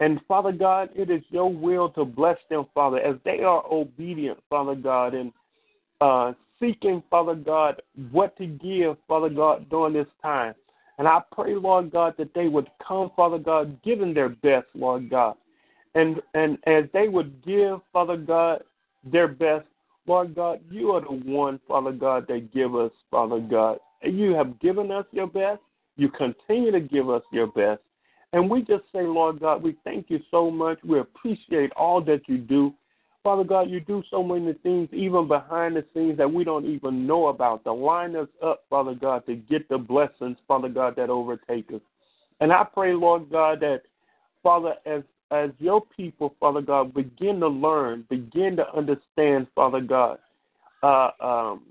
and 0.00 0.20
Father 0.26 0.50
God, 0.50 0.90
it 0.96 1.10
is 1.10 1.22
your 1.30 1.52
will 1.52 1.88
to 1.90 2.04
bless 2.04 2.38
them, 2.50 2.66
Father, 2.74 2.98
as 2.98 3.16
they 3.24 3.40
are 3.44 3.64
obedient, 3.70 4.38
Father 4.50 4.74
God, 4.74 5.14
and 5.14 5.32
uh, 6.00 6.32
seeking, 6.60 7.02
Father 7.08 7.36
God, 7.36 7.80
what 8.10 8.36
to 8.38 8.46
give, 8.46 8.96
Father 9.06 9.28
God, 9.28 9.70
during 9.70 9.94
this 9.94 10.08
time. 10.20 10.54
And 10.98 11.08
I 11.08 11.20
pray, 11.32 11.54
Lord 11.54 11.90
God, 11.90 12.14
that 12.18 12.34
they 12.34 12.48
would 12.48 12.68
come, 12.86 13.10
Father 13.16 13.38
God, 13.38 13.80
giving 13.82 14.14
their 14.14 14.28
best, 14.28 14.66
Lord 14.74 15.10
God. 15.10 15.36
and 15.94 16.20
and 16.34 16.58
as 16.66 16.84
they 16.92 17.08
would 17.08 17.44
give, 17.44 17.80
Father 17.92 18.16
God, 18.16 18.62
their 19.04 19.28
best, 19.28 19.66
Lord 20.06 20.34
God, 20.34 20.60
you 20.70 20.90
are 20.92 21.00
the 21.00 21.12
one, 21.30 21.60
Father 21.68 21.92
God, 21.92 22.26
that 22.28 22.52
give 22.52 22.74
us, 22.74 22.92
Father 23.10 23.40
God. 23.40 23.78
You 24.02 24.34
have 24.34 24.58
given 24.60 24.90
us 24.90 25.06
your 25.12 25.26
best. 25.26 25.60
You 25.96 26.08
continue 26.08 26.72
to 26.72 26.80
give 26.80 27.08
us 27.10 27.22
your 27.32 27.46
best. 27.46 27.80
And 28.32 28.50
we 28.50 28.62
just 28.62 28.84
say, 28.92 29.02
Lord 29.02 29.40
God, 29.40 29.62
we 29.62 29.76
thank 29.84 30.08
you 30.08 30.20
so 30.30 30.50
much. 30.50 30.78
We 30.84 30.98
appreciate 31.00 31.70
all 31.72 32.00
that 32.02 32.22
you 32.26 32.38
do. 32.38 32.72
Father 33.22 33.44
God, 33.44 33.70
you 33.70 33.80
do 33.80 34.02
so 34.10 34.22
many 34.22 34.52
things, 34.54 34.88
even 34.92 35.28
behind 35.28 35.76
the 35.76 35.84
scenes, 35.94 36.18
that 36.18 36.32
we 36.32 36.42
don't 36.42 36.66
even 36.66 37.06
know 37.06 37.28
about, 37.28 37.62
to 37.64 37.72
line 37.72 38.16
us 38.16 38.28
up, 38.44 38.64
Father 38.68 38.94
God, 38.94 39.24
to 39.26 39.36
get 39.36 39.68
the 39.68 39.78
blessings, 39.78 40.36
Father 40.48 40.68
God, 40.68 40.96
that 40.96 41.08
overtake 41.08 41.70
us. 41.72 41.80
And 42.40 42.52
I 42.52 42.64
pray, 42.64 42.92
Lord 42.94 43.30
God, 43.30 43.60
that, 43.60 43.82
Father, 44.42 44.74
as 44.86 45.02
as 45.30 45.50
your 45.58 45.80
people, 45.96 46.34
Father 46.38 46.60
God, 46.60 46.92
begin 46.92 47.40
to 47.40 47.48
learn, 47.48 48.04
begin 48.10 48.54
to 48.56 48.76
understand, 48.76 49.46
Father 49.54 49.80
God, 49.80 50.18
uh, 50.82 51.10
um, 51.20 51.62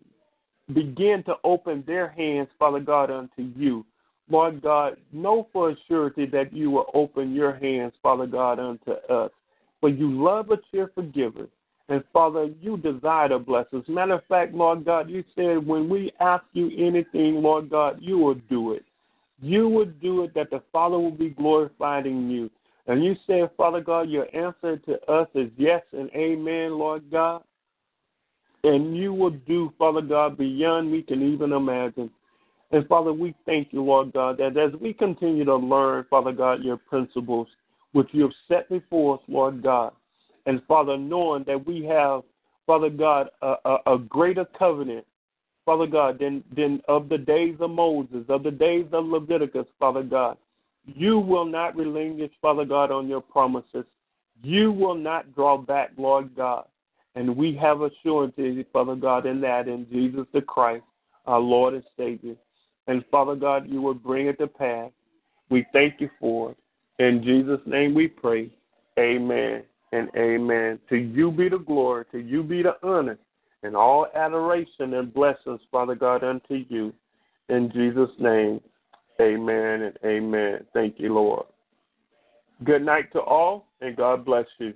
begin 0.73 1.23
to 1.25 1.35
open 1.43 1.83
their 1.85 2.09
hands, 2.09 2.47
Father 2.57 2.79
God, 2.79 3.11
unto 3.11 3.43
you. 3.55 3.85
Lord 4.29 4.61
God, 4.63 4.97
know 5.11 5.47
for 5.53 5.69
a 5.69 5.75
surety 5.87 6.25
that 6.27 6.51
you 6.51 6.71
will 6.71 6.89
open 6.95 7.35
your 7.35 7.53
hands, 7.53 7.93
Father 8.01 8.25
God, 8.25 8.59
unto 8.59 8.91
us. 8.91 9.31
For 9.81 9.89
you 9.89 10.23
love 10.23 10.51
a 10.51 10.57
cheerful 10.71 11.03
giver. 11.03 11.47
And 11.89 12.03
Father, 12.13 12.49
you 12.61 12.77
desire 12.77 13.27
to 13.29 13.39
bless 13.39 13.65
us. 13.73 13.83
Matter 13.89 14.13
of 14.13 14.25
fact, 14.29 14.53
Lord 14.53 14.85
God, 14.85 15.09
you 15.09 15.25
said 15.35 15.65
when 15.65 15.89
we 15.89 16.13
ask 16.21 16.45
you 16.53 16.71
anything, 16.77 17.41
Lord 17.41 17.69
God, 17.69 17.97
you 17.99 18.17
will 18.17 18.35
do 18.49 18.71
it. 18.71 18.85
You 19.41 19.67
will 19.67 19.91
do 20.01 20.23
it 20.23 20.33
that 20.35 20.51
the 20.51 20.61
Father 20.71 20.97
will 20.97 21.11
be 21.11 21.31
glorified 21.31 22.05
in 22.05 22.29
you. 22.29 22.49
And 22.87 23.03
you 23.03 23.15
said, 23.27 23.49
Father 23.57 23.81
God, 23.81 24.09
your 24.09 24.33
answer 24.35 24.77
to 24.77 25.11
us 25.11 25.27
is 25.35 25.49
yes 25.57 25.81
and 25.91 26.09
amen, 26.11 26.77
Lord 26.77 27.03
God. 27.11 27.43
And 28.63 28.95
you 28.95 29.13
will 29.13 29.31
do, 29.31 29.73
Father 29.77 30.01
God, 30.01 30.37
beyond 30.37 30.91
we 30.91 31.01
can 31.01 31.21
even 31.33 31.51
imagine. 31.51 32.11
And 32.71 32.87
Father, 32.87 33.11
we 33.11 33.35
thank 33.45 33.73
you, 33.73 33.83
Lord 33.83 34.13
God, 34.13 34.37
that 34.37 34.55
as 34.55 34.79
we 34.79 34.93
continue 34.93 35.43
to 35.45 35.55
learn, 35.55 36.05
Father 36.09 36.31
God, 36.31 36.63
your 36.63 36.77
principles, 36.77 37.47
which 37.93 38.09
you 38.11 38.23
have 38.23 38.31
set 38.47 38.69
before 38.69 39.15
us, 39.15 39.21
Lord 39.27 39.61
God, 39.61 39.93
and 40.45 40.61
Father, 40.67 40.97
knowing 40.97 41.43
that 41.45 41.65
we 41.65 41.83
have, 41.85 42.21
Father 42.65 42.89
God, 42.89 43.29
a, 43.41 43.55
a, 43.65 43.95
a 43.95 43.97
greater 43.99 44.45
covenant, 44.57 45.05
Father 45.65 45.87
God, 45.87 46.19
than, 46.19 46.43
than 46.55 46.81
of 46.87 47.09
the 47.09 47.17
days 47.17 47.55
of 47.59 47.69
Moses, 47.71 48.25
of 48.29 48.43
the 48.43 48.51
days 48.51 48.87
of 48.91 49.05
Leviticus, 49.05 49.67
Father 49.79 50.03
God. 50.03 50.37
You 50.85 51.19
will 51.19 51.45
not 51.45 51.75
relinquish, 51.75 52.31
Father 52.41 52.65
God, 52.65 52.91
on 52.91 53.07
your 53.07 53.21
promises. 53.21 53.85
You 54.41 54.71
will 54.71 54.95
not 54.95 55.35
draw 55.35 55.57
back, 55.57 55.91
Lord 55.97 56.35
God. 56.35 56.65
And 57.13 57.35
we 57.35 57.55
have 57.57 57.81
assurance, 57.81 58.33
Father 58.73 58.95
God, 58.95 59.25
in 59.25 59.41
that, 59.41 59.67
in 59.67 59.85
Jesus 59.91 60.25
the 60.33 60.41
Christ, 60.41 60.83
our 61.27 61.39
Lord 61.39 61.75
and 61.75 61.83
Savior. 61.97 62.35
And 62.87 63.05
Father 63.11 63.35
God, 63.35 63.69
you 63.69 63.81
will 63.81 63.93
bring 63.93 64.27
it 64.27 64.39
to 64.39 64.47
pass. 64.47 64.89
We 65.49 65.65
thank 65.71 66.01
you 66.01 66.09
for 66.19 66.51
it. 66.51 66.57
In 67.01 67.23
Jesus' 67.23 67.59
name 67.65 67.95
we 67.95 68.07
pray. 68.07 68.51
Amen 68.99 69.63
and 69.91 70.07
amen. 70.15 70.77
To 70.89 70.95
you 70.95 71.31
be 71.31 71.49
the 71.49 71.57
glory, 71.57 72.05
to 72.11 72.19
you 72.19 72.43
be 72.43 72.61
the 72.61 72.75
honor, 72.83 73.17
and 73.63 73.75
all 73.75 74.05
adoration 74.13 74.93
and 74.93 75.11
blessings, 75.11 75.61
Father 75.71 75.95
God, 75.95 76.23
unto 76.23 76.63
you. 76.69 76.93
In 77.49 77.71
Jesus' 77.73 78.11
name. 78.19 78.61
Amen 79.19 79.81
and 79.81 79.97
amen. 80.05 80.59
Thank 80.75 80.99
you, 80.99 81.15
Lord. 81.15 81.47
Good 82.63 82.83
night 82.83 83.11
to 83.13 83.21
all, 83.21 83.65
and 83.81 83.97
God 83.97 84.23
bless 84.23 84.45
you. 84.59 84.75